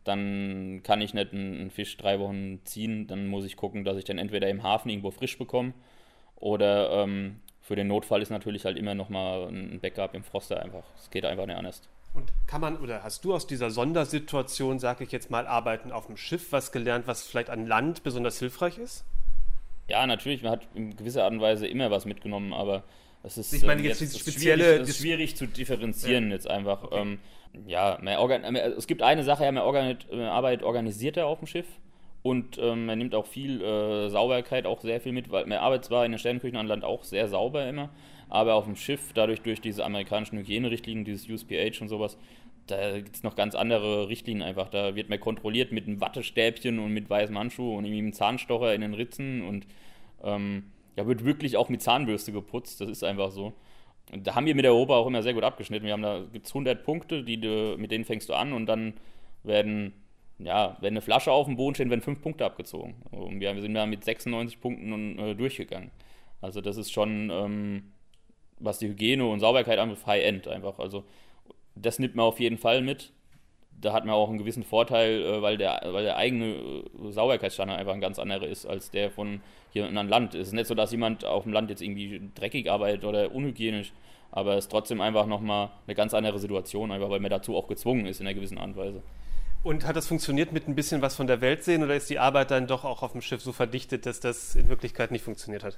dann 0.04 0.82
kann 0.84 1.00
ich 1.00 1.14
nicht 1.14 1.32
einen, 1.32 1.72
Fisch 1.72 1.96
drei 1.96 2.20
Wochen 2.20 2.60
ziehen. 2.66 3.08
Dann 3.08 3.28
muss 3.28 3.46
ich 3.46 3.56
gucken, 3.56 3.86
dass 3.86 3.98
ich 3.98 4.04
den 4.04 4.18
entweder 4.18 4.50
im 4.50 4.64
Hafen 4.64 4.90
irgendwo 4.90 5.12
frisch 5.12 5.38
bekomme 5.38 5.74
oder 6.36 7.04
ähm, 7.04 7.40
für 7.62 7.78
den 7.78 7.88
Notfall 7.88 8.22
ist 8.22 8.30
natürlich 8.30 8.66
halt 8.66 8.78
immer 8.78 8.94
nochmal 8.94 9.48
ein 9.48 9.80
Backup 9.80 10.14
im 10.14 10.26
Froster 10.26 10.62
einfach. 10.62 10.84
Es 10.98 11.10
geht 11.10 11.24
einfach 11.24 11.46
nicht 11.46 11.56
anders. 11.56 11.82
Und 12.14 12.34
kann 12.46 12.60
man 12.60 12.78
oder 12.78 13.02
hast 13.02 13.24
du 13.24 13.34
aus 13.34 13.48
dieser 13.48 13.72
Sondersituation, 13.72 14.78
sage 14.78 15.06
ich 15.06 15.12
jetzt 15.14 15.32
mal, 15.32 15.48
Arbeiten 15.48 15.94
auf 15.94 16.08
dem 16.08 16.18
Schiff 16.18 16.52
was 16.52 16.74
gelernt, 16.74 17.08
was 17.08 17.26
vielleicht 17.26 17.50
an 17.50 17.66
Land 17.66 18.04
besonders 18.04 18.40
hilfreich 18.40 18.78
ist? 18.78 19.06
Ja, 19.88 20.06
natürlich, 20.08 20.44
man 20.44 20.54
hat 20.54 20.68
in 20.76 20.96
gewisser 20.96 21.24
Art 21.24 21.34
und 21.34 21.42
Weise 21.42 21.68
immer 21.68 21.92
was 21.92 22.06
mitgenommen, 22.06 22.54
aber 22.54 22.84
das 23.22 23.38
ist, 23.38 23.54
ich 23.54 23.64
meine, 23.64 23.82
ähm, 23.82 23.88
jetzt, 23.88 24.02
jetzt 24.02 24.20
spezielle. 24.20 24.76
Schwierig, 24.76 24.96
schwierig 24.96 25.36
zu 25.36 25.48
differenzieren 25.48 26.28
ja. 26.28 26.36
jetzt 26.36 26.50
einfach. 26.50 26.84
Okay. 26.84 27.02
Ähm, 27.02 27.20
ja, 27.68 28.00
man 28.02 28.56
es 28.56 28.88
gibt 28.88 29.02
eine 29.02 29.24
Sache, 29.24 29.46
ja, 29.46 29.52
man, 29.52 29.64
organit, 29.64 30.12
man 30.12 30.22
arbeitet 30.22 30.64
organisierter 30.64 31.28
auf 31.28 31.40
dem 31.40 31.48
Schiff 31.48 31.68
und 32.24 32.58
ähm, 32.58 32.86
man 32.86 32.98
nimmt 32.98 33.14
auch 33.16 33.28
viel 33.28 33.62
äh, 33.62 34.10
Sauberkeit, 34.10 34.66
auch 34.66 34.82
sehr 34.82 35.00
viel 35.00 35.12
mit, 35.12 35.32
weil 35.32 35.46
man 35.46 35.60
arbeitet 35.60 35.86
zwar 35.86 36.06
in 36.06 36.12
der 36.12 36.20
Sternenküche 36.20 36.58
an 36.58 36.68
Land 36.68 36.84
auch 36.84 37.04
sehr 37.04 37.28
sauber 37.28 37.68
immer, 37.68 37.90
aber 38.30 38.56
auf 38.56 38.66
dem 38.66 38.76
Schiff, 38.76 39.12
dadurch 39.14 39.42
durch 39.42 39.62
diese 39.62 39.86
amerikanischen 39.86 40.40
Hygienerichtlinien, 40.40 41.06
dieses 41.06 41.30
USPH 41.30 41.82
und 41.82 41.90
sowas, 41.90 42.18
da 42.68 43.00
gibt 43.00 43.16
es 43.16 43.24
noch 43.24 43.36
ganz 43.36 43.56
andere 43.56 44.08
Richtlinien 44.10 44.48
einfach. 44.48 44.70
Da 44.70 44.96
wird 44.96 45.10
man 45.10 45.20
kontrolliert 45.20 45.72
mit 45.72 45.88
einem 45.88 46.02
Wattestäbchen 46.02 46.80
und 46.80 46.94
mit 46.94 47.10
weißem 47.10 47.38
Handschuh 47.38 47.78
und 47.78 47.86
irgendwie 47.86 48.02
einem 48.02 48.14
Zahnstocher 48.14 48.74
in 48.74 48.82
den 48.82 48.94
Ritzen 48.94 49.42
und 49.42 49.68
ähm, 50.24 50.72
ja, 50.96 51.06
wird 51.08 51.26
wirklich 51.26 51.58
auch 51.58 51.70
mit 51.70 51.82
Zahnbürste 51.82 52.32
geputzt. 52.32 52.80
Das 52.82 52.90
ist 52.90 53.04
einfach 53.04 53.32
so. 53.32 53.54
Und 54.12 54.28
da 54.28 54.36
haben 54.36 54.46
wir 54.46 54.56
mit 54.56 54.66
der 54.66 54.74
Europa 54.74 54.96
auch 54.96 55.08
immer 55.08 55.24
sehr 55.24 55.34
gut 55.34 55.44
abgeschnitten. 55.44 55.86
Wir 55.86 55.94
haben 55.94 56.02
da 56.02 56.24
gibt's 56.32 56.52
100 56.52 56.84
Punkte, 56.84 57.24
die 57.24 57.40
du, 57.40 57.76
mit 57.78 57.92
denen 57.92 58.06
fängst 58.06 58.30
du 58.30 58.34
an 58.34 58.54
und 58.54 58.66
dann 58.66 58.94
werden, 59.44 59.94
ja, 60.40 60.78
wenn 60.82 60.94
eine 60.94 61.02
Flasche 61.02 61.32
auf 61.32 61.48
dem 61.48 61.56
Boden 61.56 61.76
steht, 61.76 61.90
werden 61.90 62.02
fünf 62.02 62.22
Punkte 62.22 62.46
abgezogen. 62.46 62.96
Und 63.12 63.40
wir, 63.40 63.60
sind 63.62 63.74
da 63.74 63.86
mit 63.86 64.04
96 64.04 64.60
Punkten 64.62 65.20
äh, 65.20 65.36
durchgegangen. 65.36 65.92
Also 66.42 66.62
das 66.62 66.78
ist 66.78 66.92
schon, 66.92 67.30
ähm, 67.32 67.92
was 68.60 68.80
die 68.80 68.88
Hygiene 68.88 69.26
und 69.26 69.40
Sauberkeit 69.40 69.80
anbetrifft, 69.80 70.08
High-End 70.08 70.48
einfach. 70.48 70.80
Also 70.80 71.06
das 71.76 72.00
nimmt 72.00 72.16
man 72.16 72.26
auf 72.26 72.40
jeden 72.40 72.58
Fall 72.58 72.82
mit. 72.82 73.12
Da 73.82 73.92
hat 73.92 74.06
man 74.06 74.16
auch 74.16 74.30
einen 74.30 74.38
gewissen 74.38 74.64
Vorteil, 74.64 75.22
äh, 75.22 75.42
weil 75.42 75.58
der, 75.58 75.82
weil 75.86 76.04
der 76.04 76.18
eigene 76.18 76.56
äh, 76.56 77.12
Sauberkeitsstandard 77.12 77.80
einfach 77.80 77.94
ein 77.94 78.02
ganz 78.02 78.20
anderer 78.20 78.48
ist 78.48 78.66
als 78.66 78.92
der 78.92 79.12
von 79.12 79.42
hier 79.72 79.86
einem 79.86 80.08
Land. 80.08 80.36
Es 80.36 80.48
ist 80.48 80.54
nicht 80.54 80.68
so, 80.68 80.76
dass 80.76 80.92
jemand 80.92 81.26
auf 81.26 81.44
dem 81.44 81.54
Land 81.54 81.70
jetzt 81.70 81.82
irgendwie 81.82 82.22
dreckig 82.36 82.70
arbeitet 82.70 83.04
oder 83.04 83.34
unhygienisch, 83.34 83.92
aber 84.32 84.54
es 84.54 84.66
ist 84.66 84.72
trotzdem 84.72 85.02
einfach 85.02 85.26
nochmal 85.26 85.72
eine 85.88 85.96
ganz 85.96 86.14
andere 86.14 86.40
Situation, 86.40 86.92
einfach 86.92 87.10
weil 87.10 87.20
man 87.20 87.32
dazu 87.32 87.58
auch 87.58 87.68
gezwungen 87.68 88.06
ist 88.06 88.22
in 88.22 88.28
einer 88.28 88.36
gewissen 88.36 88.58
Art 88.58 88.68
und 88.68 88.78
Weise. 88.78 89.02
Und 89.64 89.88
hat 89.88 89.96
das 89.96 90.08
funktioniert 90.08 90.52
mit 90.52 90.68
ein 90.68 90.76
bisschen 90.76 91.02
was 91.02 91.16
von 91.16 91.26
der 91.26 91.40
Welt 91.40 91.64
sehen 91.64 91.84
oder 91.84 91.96
ist 91.96 92.10
die 92.10 92.20
Arbeit 92.20 92.52
dann 92.52 92.68
doch 92.68 92.84
auch 92.84 93.02
auf 93.02 93.14
dem 93.14 93.22
Schiff 93.22 93.42
so 93.42 93.54
verdichtet, 93.54 94.06
dass 94.06 94.20
das 94.20 94.56
in 94.56 94.70
Wirklichkeit 94.70 95.12
nicht 95.12 95.24
funktioniert 95.24 95.64
hat? 95.64 95.78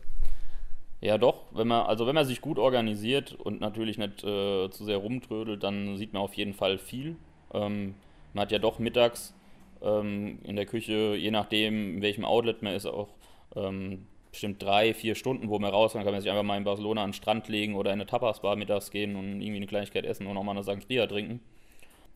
Ja, 1.01 1.17
doch. 1.17 1.43
Wenn 1.51 1.67
man, 1.67 1.85
also 1.85 2.07
wenn 2.07 2.15
man 2.15 2.25
sich 2.25 2.41
gut 2.41 2.57
organisiert 2.57 3.33
und 3.33 3.61
natürlich 3.61 3.97
nicht 3.97 4.23
äh, 4.23 4.69
zu 4.69 4.85
sehr 4.85 4.97
rumtrödelt, 4.97 5.63
dann 5.63 5.97
sieht 5.97 6.13
man 6.13 6.21
auf 6.21 6.33
jeden 6.33 6.53
Fall 6.53 6.77
viel. 6.77 7.15
Ähm, 7.53 7.95
man 8.33 8.43
hat 8.43 8.51
ja 8.51 8.59
doch 8.59 8.79
mittags 8.79 9.35
ähm, 9.81 10.39
in 10.43 10.55
der 10.55 10.65
Küche, 10.65 11.15
je 11.15 11.31
nachdem, 11.31 11.97
in 11.97 12.01
welchem 12.01 12.25
Outlet 12.25 12.61
man 12.63 12.73
ist, 12.73 12.85
auch 12.85 13.09
ähm, 13.55 14.07
bestimmt 14.31 14.61
drei, 14.61 14.93
vier 14.93 15.15
Stunden, 15.15 15.49
wo 15.49 15.59
man 15.59 15.71
raus 15.71 15.93
kann, 15.93 16.03
kann 16.03 16.11
man 16.13 16.21
sich 16.21 16.29
einfach 16.31 16.43
mal 16.43 16.57
in 16.57 16.63
Barcelona 16.63 17.03
an 17.03 17.09
den 17.11 17.13
Strand 17.13 17.47
legen 17.47 17.75
oder 17.75 17.91
in 17.91 17.99
eine 17.99 18.05
Tapasbar 18.07 18.55
mittags 18.55 18.89
gehen 18.91 19.15
und 19.15 19.41
irgendwie 19.41 19.57
eine 19.57 19.67
Kleinigkeit 19.67 20.05
essen 20.05 20.27
und 20.27 20.33
nochmal 20.33 20.55
eine 20.55 20.63
Sangria 20.63 21.07
trinken. 21.07 21.39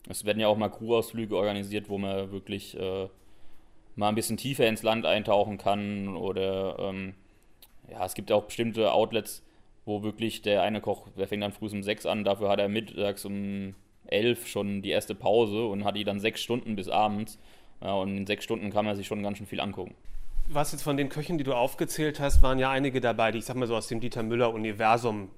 Es 0.08 0.24
werden 0.24 0.40
ja 0.40 0.48
auch 0.48 0.56
mal 0.56 0.68
Crew-Ausflüge 0.70 1.36
organisiert, 1.36 1.88
wo 1.88 1.98
man 1.98 2.32
wirklich 2.32 2.78
äh, 2.78 3.08
mal 3.96 4.08
ein 4.08 4.14
bisschen 4.14 4.36
tiefer 4.36 4.66
ins 4.66 4.82
Land 4.82 5.06
eintauchen 5.06 5.58
kann. 5.58 6.16
Oder 6.16 6.78
ähm, 6.78 7.14
ja, 7.90 8.04
es 8.04 8.14
gibt 8.14 8.30
auch 8.32 8.44
bestimmte 8.44 8.92
Outlets, 8.92 9.42
wo 9.84 10.02
wirklich 10.02 10.42
der 10.42 10.62
eine 10.62 10.80
Koch, 10.80 11.08
der 11.16 11.28
fängt 11.28 11.42
dann 11.42 11.52
früh 11.52 11.68
um 11.68 11.82
sechs 11.82 12.06
an, 12.06 12.24
dafür 12.24 12.48
hat 12.48 12.60
er 12.60 12.68
mittags 12.68 13.24
um 13.24 13.74
elf 14.06 14.46
schon 14.46 14.82
die 14.82 14.90
erste 14.90 15.14
Pause 15.14 15.64
und 15.66 15.84
hat 15.84 15.96
die 15.96 16.04
dann 16.04 16.20
sechs 16.20 16.42
Stunden 16.42 16.76
bis 16.76 16.88
abends. 16.88 17.38
Ja, 17.82 17.94
und 17.94 18.16
in 18.16 18.26
sechs 18.26 18.44
Stunden 18.44 18.70
kann 18.70 18.84
man 18.84 18.96
sich 18.96 19.06
schon 19.06 19.22
ganz 19.22 19.38
schön 19.38 19.46
viel 19.46 19.60
angucken. 19.60 19.94
Was 20.48 20.72
jetzt 20.72 20.82
von 20.82 20.96
den 20.96 21.08
Köchen, 21.08 21.38
die 21.38 21.44
du 21.44 21.54
aufgezählt 21.54 22.20
hast, 22.20 22.42
waren 22.42 22.58
ja 22.58 22.70
einige 22.70 23.00
dabei, 23.00 23.30
die 23.30 23.38
ich 23.38 23.44
sag 23.44 23.56
mal 23.56 23.66
so 23.66 23.76
aus 23.76 23.88
dem 23.88 24.00
Dieter 24.00 24.22
Müller-Universum 24.22 25.30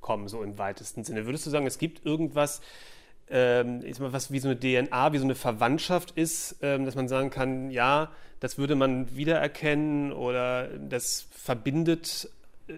kommen, 0.00 0.28
so 0.28 0.42
im 0.42 0.58
weitesten 0.58 1.04
Sinne. 1.04 1.26
Würdest 1.26 1.44
du 1.46 1.50
sagen, 1.50 1.66
es 1.66 1.78
gibt 1.78 2.06
irgendwas, 2.06 2.62
ähm, 3.30 3.82
was 3.98 4.32
wie 4.32 4.38
so 4.38 4.48
eine 4.48 4.58
DNA, 4.58 5.12
wie 5.12 5.18
so 5.18 5.24
eine 5.24 5.34
Verwandtschaft 5.34 6.12
ist, 6.12 6.56
ähm, 6.62 6.84
dass 6.84 6.94
man 6.94 7.08
sagen 7.08 7.30
kann, 7.30 7.70
ja, 7.70 8.10
das 8.40 8.58
würde 8.58 8.74
man 8.74 9.14
wiedererkennen 9.14 10.12
oder 10.12 10.68
das 10.78 11.28
verbindet 11.30 12.28
äh, 12.68 12.74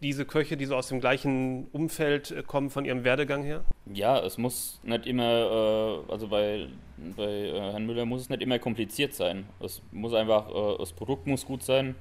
diese 0.00 0.26
Köche, 0.26 0.56
die 0.56 0.66
so 0.66 0.76
aus 0.76 0.88
dem 0.88 1.00
gleichen 1.00 1.66
Umfeld 1.72 2.30
äh, 2.30 2.42
kommen, 2.42 2.70
von 2.70 2.84
ihrem 2.84 3.04
Werdegang 3.04 3.42
her? 3.42 3.64
Ja, 3.92 4.18
es 4.18 4.38
muss 4.38 4.80
nicht 4.82 5.06
immer, 5.06 6.02
äh, 6.08 6.12
also 6.12 6.28
bei, 6.28 6.68
bei 7.16 7.22
äh, 7.22 7.72
Herrn 7.72 7.86
Müller 7.86 8.04
muss 8.04 8.22
es 8.22 8.28
nicht 8.28 8.42
immer 8.42 8.58
kompliziert 8.58 9.14
sein. 9.14 9.46
Es 9.60 9.82
muss 9.92 10.14
einfach, 10.14 10.48
äh, 10.48 10.78
das 10.78 10.92
Produkt 10.92 11.26
muss 11.26 11.46
gut 11.46 11.62
sein, 11.62 11.94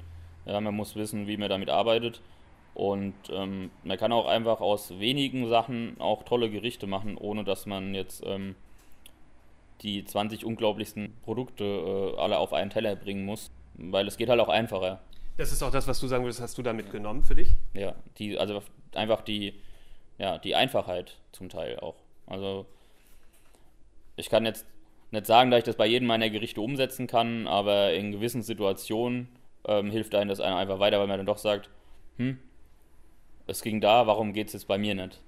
ja, 0.46 0.60
man 0.60 0.76
muss 0.76 0.96
wissen, 0.96 1.28
wie 1.28 1.38
man 1.38 1.50
damit 1.50 1.70
arbeitet 1.70 2.22
und 2.74 3.14
ähm, 3.30 3.70
man 3.84 3.98
kann 3.98 4.12
auch 4.12 4.28
einfach 4.28 4.60
aus 4.60 5.00
wenigen 5.00 5.48
Sachen 5.48 6.00
auch 6.00 6.24
tolle 6.24 6.50
Gerichte 6.50 6.88
machen, 6.88 7.18
ohne 7.18 7.44
dass 7.44 7.66
man 7.66 7.94
jetzt 7.94 8.24
ähm, 8.26 8.56
die 9.82 10.04
20 10.04 10.46
unglaublichsten 10.46 11.14
Produkte 11.24 11.64
äh, 11.64 12.20
alle 12.20 12.40
auf 12.40 12.54
einen 12.54 12.72
Teller 12.72 12.96
bringen 12.96 13.26
muss, 13.26 13.52
weil 13.76 14.08
es 14.08 14.18
geht 14.18 14.30
halt 14.30 14.40
auch 14.40 14.50
einfacher. 14.50 15.02
Das 15.38 15.52
ist 15.52 15.62
auch 15.62 15.72
das, 15.72 15.88
was 15.88 16.00
du 16.00 16.08
sagen 16.08 16.24
würdest, 16.24 16.42
hast 16.42 16.58
du 16.58 16.64
da 16.64 16.74
mitgenommen 16.74 17.24
für 17.24 17.36
dich? 17.36 17.56
Ja, 17.74 17.96
die, 18.18 18.38
also 18.38 18.62
einfach 18.94 19.22
die, 19.22 19.54
ja, 20.18 20.38
die 20.38 20.56
Einfachheit 20.56 21.18
zum 21.32 21.50
Teil 21.50 21.80
auch. 21.80 21.96
Also 22.26 22.66
ich 24.16 24.30
kann 24.30 24.46
jetzt 24.46 24.66
nicht 25.12 25.26
sagen, 25.26 25.52
dass 25.52 25.60
ich 25.60 25.64
das 25.66 25.76
bei 25.76 25.86
jedem 25.86 26.08
meiner 26.08 26.30
Gerichte 26.30 26.62
umsetzen 26.62 27.08
kann, 27.08 27.48
aber 27.48 27.94
in 27.94 28.12
gewissen 28.12 28.42
Situationen 28.42 29.28
ähm, 29.66 29.92
hilft 29.92 30.16
einem 30.16 30.30
das 30.30 30.40
einfach 30.40 30.80
weiter, 30.80 31.00
weil 31.00 31.08
man 31.08 31.18
dann 31.18 31.26
doch 31.26 31.38
sagt, 31.38 31.70
hm, 32.18 32.40
es 33.48 33.62
ging 33.62 33.82
da, 33.82 34.08
warum 34.08 34.34
geht 34.34 34.48
es 34.48 34.54
jetzt 34.54 34.68
bei 34.68 34.78
mir 34.78 34.96
nicht? 34.96 35.20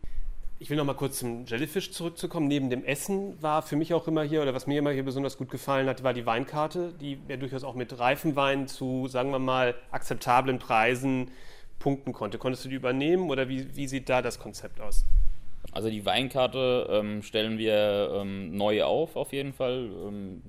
Ich 0.57 0.69
will 0.69 0.77
noch 0.77 0.85
mal 0.85 0.93
kurz 0.93 1.19
zum 1.19 1.45
Jellyfish 1.45 1.91
zurückzukommen. 1.91 2.47
Neben 2.47 2.69
dem 2.69 2.85
Essen 2.85 3.41
war 3.41 3.61
für 3.61 3.75
mich 3.75 3.93
auch 3.93 4.07
immer 4.07 4.23
hier, 4.23 4.41
oder 4.41 4.53
was 4.53 4.67
mir 4.67 4.79
immer 4.79 4.91
hier 4.91 5.03
besonders 5.03 5.37
gut 5.37 5.49
gefallen 5.51 5.87
hat, 5.87 6.03
war 6.03 6.13
die 6.13 6.25
Weinkarte, 6.25 6.93
die 7.01 7.19
ja 7.27 7.35
durchaus 7.35 7.65
auch 7.65 7.75
mit 7.75 7.99
reifen 7.99 8.37
Wein 8.37 8.67
zu, 8.67 9.07
sagen 9.07 9.31
wir 9.31 9.39
mal, 9.39 9.75
akzeptablen 9.91 10.59
Preisen 10.59 11.29
punkten 11.77 12.13
konnte. 12.13 12.37
Konntest 12.37 12.63
du 12.63 12.69
die 12.69 12.75
übernehmen 12.75 13.29
oder 13.29 13.49
wie, 13.49 13.75
wie 13.75 13.87
sieht 13.87 14.07
da 14.07 14.21
das 14.21 14.39
Konzept 14.39 14.79
aus? 14.79 15.05
Also 15.73 15.89
die 15.89 16.05
Weinkarte 16.05 16.87
ähm, 16.89 17.21
stellen 17.21 17.57
wir 17.57 18.11
ähm, 18.21 18.55
neu 18.55 18.83
auf, 18.83 19.17
auf 19.17 19.33
jeden 19.33 19.51
Fall. 19.51 19.89
Ähm, 20.07 20.41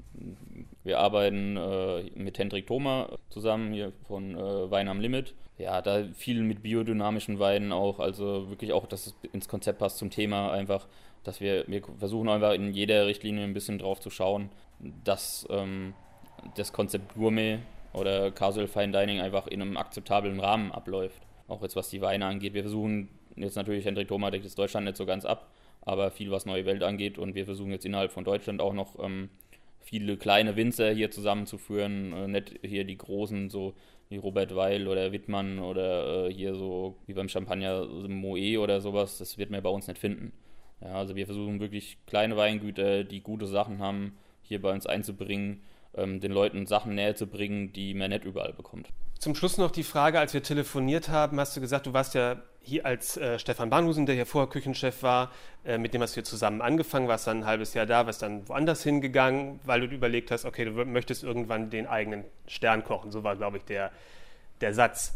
wir 0.85 1.01
arbeiten 1.01 1.57
äh, 1.57 2.05
mit 2.15 2.39
Hendrik 2.39 2.69
Thoma 2.69 3.09
zusammen 3.29 3.73
hier 3.73 3.93
von 4.07 4.37
äh, 4.37 4.71
Wein 4.71 4.89
am 4.89 5.01
Limit. 5.01 5.35
Ja, 5.59 5.81
da 5.81 6.05
viel 6.15 6.43
mit 6.43 6.63
biodynamischen 6.63 7.39
Weinen 7.39 7.73
auch, 7.73 7.99
also 7.99 8.51
wirklich 8.51 8.73
auch, 8.73 8.87
dass 8.87 9.07
es 9.07 9.15
ins 9.33 9.49
Konzept 9.49 9.79
passt 9.79 9.99
zum 9.99 10.11
Thema 10.11 10.53
einfach, 10.53 10.87
dass 11.25 11.41
wir, 11.41 11.65
wir 11.67 11.83
versuchen 11.99 12.29
einfach 12.29 12.53
in 12.53 12.73
jeder 12.73 13.07
Richtlinie 13.07 13.45
ein 13.45 13.55
bisschen 13.55 13.79
drauf 13.79 14.01
zu 14.01 14.11
schauen, 14.11 14.51
dass 15.05 15.47
ähm, 15.51 15.95
das 16.57 16.73
Konzept 16.73 17.15
Gourmet 17.15 17.59
oder 17.95 18.31
Casual 18.31 18.69
Fine 18.69 18.93
Dining 18.93 19.21
einfach 19.21 19.47
in 19.47 19.63
einem 19.63 19.77
akzeptablen 19.79 20.39
Rahmen 20.41 20.73
abläuft. 20.73 21.23
Auch 21.49 21.63
jetzt 21.63 21.77
was 21.77 21.89
die 21.89 22.03
Weine 22.03 22.27
angeht. 22.27 22.53
Wir 22.53 22.63
versuchen 22.63 23.09
jetzt 23.37 23.57
natürlich, 23.57 23.87
Hendrik 23.87 24.09
Thoma 24.09 24.31
deckt 24.31 24.45
jetzt 24.45 24.59
Deutschland 24.59 24.85
nicht 24.85 24.97
so 24.97 25.07
ganz 25.07 25.25
ab, 25.25 25.51
aber 25.81 26.11
viel 26.11 26.31
was 26.31 26.45
neue 26.45 26.67
Welt 26.67 26.83
angeht 26.83 27.17
und 27.17 27.35
wir 27.35 27.47
versuchen 27.47 27.71
jetzt 27.71 27.87
innerhalb 27.87 28.13
von 28.13 28.25
Deutschland 28.25 28.61
auch 28.61 28.75
noch 28.75 29.03
ähm, 29.03 29.31
viele 29.81 30.17
kleine 30.17 30.57
Winzer 30.57 30.91
hier 30.91 31.11
zusammenzuführen, 31.11 32.13
äh, 32.13 32.29
nicht 32.29 32.59
hier 32.63 32.85
die 32.85 32.99
großen, 32.99 33.49
so 33.51 33.75
wie 34.09 34.17
Robert 34.17 34.55
Weil 34.55 34.89
oder 34.89 35.13
Wittmann 35.13 35.59
oder 35.59 36.27
äh, 36.29 36.33
hier 36.33 36.55
so 36.55 36.97
wie 37.07 37.15
beim 37.15 37.29
Champagner 37.29 37.87
Moe 37.87 38.59
oder 38.59 38.81
sowas, 38.81 39.19
das 39.19 39.39
wird 39.39 39.51
man 39.51 39.63
bei 39.63 39.71
uns 39.71 39.89
nicht 39.89 39.99
finden. 39.99 40.33
Ja, 40.81 40.95
also 40.95 41.17
wir 41.17 41.27
versuchen 41.27 41.61
wirklich 41.61 41.99
kleine 42.07 42.37
Weingüter, 42.37 43.05
die 43.05 43.23
gute 43.23 43.47
Sachen 43.47 43.79
haben, 43.79 44.17
hier 44.43 44.61
bei 44.61 44.73
uns 44.73 44.87
einzubringen, 44.87 45.63
ähm, 45.97 46.21
den 46.21 46.33
Leuten 46.33 46.67
Sachen 46.67 46.95
näher 46.95 47.15
zu 47.17 47.27
bringen, 47.27 47.73
die 47.73 47.95
man 47.95 48.11
nicht 48.11 48.25
überall 48.25 48.53
bekommt. 48.53 48.89
Zum 49.19 49.35
Schluss 49.35 49.57
noch 49.57 49.71
die 49.71 49.83
Frage, 49.83 50.21
als 50.21 50.35
wir 50.35 50.43
telefoniert 50.43 51.09
haben, 51.09 51.41
hast 51.41 51.57
du 51.57 51.61
gesagt, 51.61 51.87
du 51.87 51.93
warst 51.93 52.15
ja 52.15 52.37
hier 52.61 52.85
als 52.85 53.17
äh, 53.17 53.39
Stefan 53.39 53.71
Bahnhusen, 53.71 54.07
der 54.07 54.15
hier 54.15 54.27
vorher 54.27 54.51
Küchenchef 54.51 55.03
war, 55.03 55.31
äh, 55.65 55.79
mit 55.79 55.95
dem 55.95 56.03
hast 56.03 56.13
du 56.13 56.15
hier 56.17 56.25
zusammen 56.25 56.61
angefangen, 56.61 57.09
warst 57.09 57.27
dann 57.27 57.39
ein 57.39 57.47
halbes 57.47 57.75
Jahr 57.75 57.87
da, 57.87 58.07
warst 58.07 58.23
dann 58.23 58.47
woanders 58.49 58.83
hingegangen, 58.83 59.61
weil 59.65 59.87
du 59.87 59.95
überlegt 59.95 60.31
hast, 60.31 60.45
okay, 60.45 60.65
du 60.65 60.73
möchtest 60.85 61.23
irgendwann 61.23 61.71
den 61.71 61.87
eigenen 61.87 62.25
Stern 62.47 62.85
kochen. 62.85 63.11
So 63.11 63.23
war, 63.25 63.37
glaube 63.37 63.59
ich, 63.59 63.65
der, 63.65 63.93
der 64.61 64.75
Satz. 64.75 65.15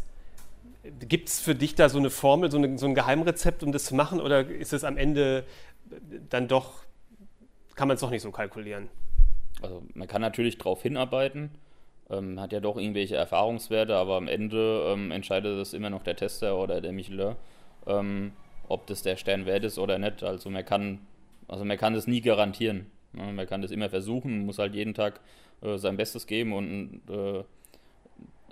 Gibt 0.99 1.29
es 1.29 1.39
für 1.39 1.53
dich 1.53 1.75
da 1.75 1.89
so 1.89 1.99
eine 1.99 2.09
Formel, 2.09 2.49
so, 2.49 2.57
eine, 2.57 2.77
so 2.77 2.87
ein 2.87 2.95
Geheimrezept, 2.95 3.63
um 3.63 3.71
das 3.71 3.83
zu 3.83 3.95
machen, 3.95 4.19
oder 4.19 4.47
ist 4.47 4.73
es 4.73 4.83
am 4.83 4.97
Ende 4.97 5.43
dann 6.29 6.47
doch, 6.47 6.83
kann 7.75 7.87
man 7.87 7.95
es 7.95 8.01
doch 8.01 8.09
nicht 8.09 8.21
so 8.21 8.31
kalkulieren? 8.31 8.89
Also 9.61 9.83
man 9.93 10.07
kann 10.07 10.21
natürlich 10.21 10.57
darauf 10.57 10.81
hinarbeiten 10.81 11.51
ähm, 12.11 12.39
hat 12.39 12.51
ja 12.51 12.59
doch 12.59 12.77
irgendwelche 12.77 13.15
Erfahrungswerte, 13.15 13.95
aber 13.95 14.17
am 14.17 14.27
Ende 14.27 14.85
ähm, 14.87 15.11
entscheidet 15.11 15.57
es 15.59 15.73
immer 15.73 15.89
noch 15.89 16.03
der 16.03 16.15
Tester 16.15 16.57
oder 16.57 16.81
der 16.81 16.91
Michelin, 16.91 17.35
ähm, 17.87 18.33
ob 18.67 18.85
das 18.87 19.01
der 19.01 19.15
Stern 19.15 19.45
wert 19.45 19.63
ist 19.63 19.79
oder 19.79 19.97
nicht. 19.97 20.23
Also 20.23 20.49
man 20.49 20.65
kann, 20.65 20.99
also 21.47 21.63
man 21.63 21.77
kann 21.77 21.93
das 21.93 22.07
nie 22.07 22.21
garantieren. 22.21 22.87
Ne? 23.13 23.31
Man 23.31 23.47
kann 23.47 23.61
das 23.61 23.71
immer 23.71 23.89
versuchen, 23.89 24.45
muss 24.45 24.59
halt 24.59 24.75
jeden 24.75 24.93
Tag 24.93 25.21
äh, 25.61 25.77
sein 25.77 25.97
Bestes 25.97 26.27
geben 26.27 26.53
und 26.53 27.01
äh, 27.09 27.43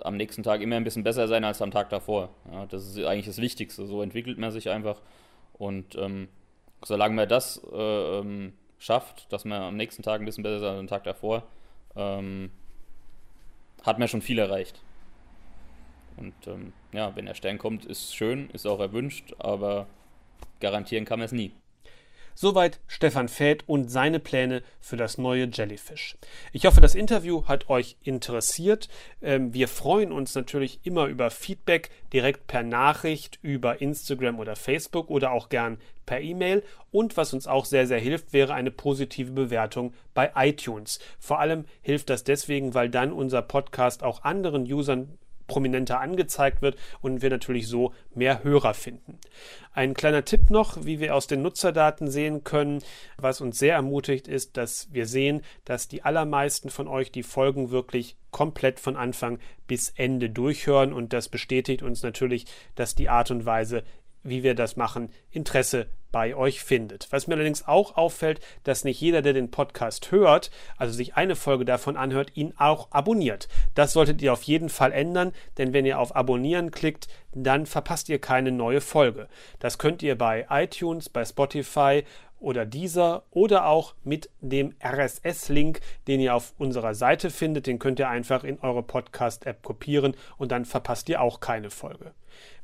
am 0.02 0.16
nächsten 0.16 0.42
Tag 0.42 0.62
immer 0.62 0.76
ein 0.76 0.84
bisschen 0.84 1.04
besser 1.04 1.28
sein 1.28 1.44
als 1.44 1.60
am 1.60 1.70
Tag 1.70 1.90
davor. 1.90 2.30
Ja, 2.50 2.64
das 2.64 2.86
ist 2.86 3.04
eigentlich 3.04 3.26
das 3.26 3.38
Wichtigste. 3.38 3.86
So 3.86 4.00
entwickelt 4.00 4.38
man 4.38 4.50
sich 4.50 4.70
einfach. 4.70 5.02
Und 5.52 5.94
ähm, 5.96 6.28
solange 6.82 7.14
man 7.14 7.28
das 7.28 7.60
äh, 7.70 7.76
ähm, 8.18 8.54
schafft, 8.80 9.32
dass 9.32 9.44
man 9.44 9.62
am 9.62 9.76
nächsten 9.76 10.02
Tag 10.02 10.20
ein 10.20 10.24
bisschen 10.24 10.42
besser 10.42 10.56
ist 10.56 10.62
als 10.64 10.80
am 10.80 10.86
Tag 10.88 11.04
davor, 11.04 11.44
ähm, 11.94 12.50
hat 13.84 14.00
man 14.00 14.08
schon 14.08 14.22
viel 14.22 14.38
erreicht. 14.38 14.82
Und 16.16 16.34
ähm, 16.46 16.72
ja, 16.92 17.14
wenn 17.14 17.26
der 17.26 17.34
Stern 17.34 17.58
kommt, 17.58 17.84
ist 17.84 18.14
schön, 18.16 18.50
ist 18.50 18.66
auch 18.66 18.80
erwünscht, 18.80 19.34
aber 19.38 19.86
garantieren 20.60 21.04
kann 21.04 21.18
man 21.20 21.26
es 21.26 21.32
nie. 21.32 21.52
Soweit 22.34 22.80
Stefan 22.86 23.28
Fäth 23.28 23.64
und 23.66 23.90
seine 23.90 24.18
Pläne 24.18 24.62
für 24.80 24.96
das 24.96 25.18
neue 25.18 25.48
Jellyfish. 25.52 26.16
Ich 26.52 26.66
hoffe, 26.66 26.80
das 26.80 26.94
Interview 26.94 27.46
hat 27.46 27.68
euch 27.68 27.96
interessiert. 28.02 28.88
Ähm, 29.22 29.52
wir 29.54 29.68
freuen 29.68 30.12
uns 30.12 30.34
natürlich 30.34 30.80
immer 30.84 31.06
über 31.06 31.30
Feedback 31.30 31.90
direkt 32.12 32.46
per 32.46 32.62
Nachricht 32.62 33.38
über 33.42 33.80
Instagram 33.80 34.38
oder 34.38 34.56
Facebook 34.56 35.10
oder 35.10 35.32
auch 35.32 35.48
gern 35.48 35.78
per 36.06 36.20
E-Mail. 36.20 36.62
Und 36.90 37.16
was 37.16 37.32
uns 37.32 37.46
auch 37.46 37.64
sehr, 37.64 37.86
sehr 37.86 38.00
hilft, 38.00 38.32
wäre 38.32 38.54
eine 38.54 38.70
positive 38.70 39.30
Bewertung 39.32 39.94
bei 40.14 40.32
iTunes. 40.34 40.98
Vor 41.18 41.38
allem 41.38 41.66
hilft 41.82 42.10
das 42.10 42.24
deswegen, 42.24 42.74
weil 42.74 42.90
dann 42.90 43.12
unser 43.12 43.42
Podcast 43.42 44.02
auch 44.02 44.24
anderen 44.24 44.62
Usern 44.64 45.18
prominenter 45.50 46.00
angezeigt 46.00 46.62
wird 46.62 46.76
und 47.02 47.22
wir 47.22 47.28
natürlich 47.28 47.66
so 47.66 47.92
mehr 48.14 48.44
Hörer 48.44 48.72
finden. 48.72 49.18
Ein 49.72 49.94
kleiner 49.94 50.24
Tipp 50.24 50.48
noch, 50.48 50.84
wie 50.84 51.00
wir 51.00 51.14
aus 51.14 51.26
den 51.26 51.42
Nutzerdaten 51.42 52.08
sehen 52.08 52.44
können, 52.44 52.82
was 53.18 53.40
uns 53.40 53.58
sehr 53.58 53.74
ermutigt 53.74 54.28
ist, 54.28 54.56
dass 54.56 54.88
wir 54.92 55.06
sehen, 55.06 55.42
dass 55.64 55.88
die 55.88 56.04
allermeisten 56.04 56.70
von 56.70 56.86
euch 56.86 57.10
die 57.10 57.24
Folgen 57.24 57.70
wirklich 57.70 58.16
komplett 58.30 58.78
von 58.78 58.96
Anfang 58.96 59.40
bis 59.66 59.90
Ende 59.90 60.30
durchhören 60.30 60.92
und 60.92 61.12
das 61.12 61.28
bestätigt 61.28 61.82
uns 61.82 62.02
natürlich, 62.04 62.46
dass 62.76 62.94
die 62.94 63.08
Art 63.08 63.32
und 63.32 63.44
Weise, 63.44 63.82
wie 64.22 64.44
wir 64.44 64.54
das 64.54 64.76
machen, 64.76 65.10
Interesse 65.30 65.88
bei 66.12 66.34
euch 66.34 66.62
findet. 66.62 67.08
Was 67.10 67.26
mir 67.26 67.34
allerdings 67.34 67.66
auch 67.66 67.96
auffällt, 67.96 68.40
dass 68.64 68.84
nicht 68.84 69.00
jeder, 69.00 69.22
der 69.22 69.32
den 69.32 69.50
Podcast 69.50 70.10
hört, 70.10 70.50
also 70.76 70.92
sich 70.92 71.14
eine 71.14 71.36
Folge 71.36 71.64
davon 71.64 71.96
anhört, 71.96 72.32
ihn 72.36 72.54
auch 72.56 72.88
abonniert. 72.90 73.48
Das 73.74 73.92
solltet 73.92 74.22
ihr 74.22 74.32
auf 74.32 74.42
jeden 74.42 74.68
Fall 74.68 74.92
ändern, 74.92 75.32
denn 75.58 75.72
wenn 75.72 75.86
ihr 75.86 75.98
auf 75.98 76.14
Abonnieren 76.14 76.70
klickt, 76.70 77.08
dann 77.32 77.66
verpasst 77.66 78.08
ihr 78.08 78.20
keine 78.20 78.52
neue 78.52 78.80
Folge. 78.80 79.28
Das 79.58 79.78
könnt 79.78 80.02
ihr 80.02 80.16
bei 80.16 80.46
iTunes, 80.50 81.08
bei 81.08 81.24
Spotify 81.24 82.04
oder 82.40 82.64
dieser 82.64 83.24
oder 83.30 83.66
auch 83.66 83.94
mit 84.02 84.30
dem 84.40 84.74
RSS-Link, 84.82 85.80
den 86.08 86.20
ihr 86.20 86.34
auf 86.34 86.54
unserer 86.58 86.94
Seite 86.94 87.30
findet. 87.30 87.66
Den 87.66 87.78
könnt 87.78 87.98
ihr 87.98 88.08
einfach 88.08 88.44
in 88.44 88.58
eure 88.60 88.82
Podcast-App 88.82 89.62
kopieren 89.62 90.16
und 90.38 90.50
dann 90.50 90.64
verpasst 90.64 91.08
ihr 91.08 91.20
auch 91.20 91.40
keine 91.40 91.70
Folge. 91.70 92.12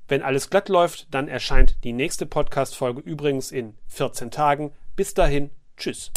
Wenn 0.09 0.23
alles 0.23 0.51
glatt 0.51 0.69
läuft, 0.69 1.09
dann 1.11 1.27
erscheint 1.27 1.77
die 1.83 1.92
nächste 1.92 2.27
Podcast-Folge 2.27 3.01
übrigens 3.01 3.51
in 3.51 3.77
14 3.88 4.31
Tagen. 4.31 4.73
Bis 4.95 5.14
dahin, 5.14 5.51
tschüss. 5.77 6.12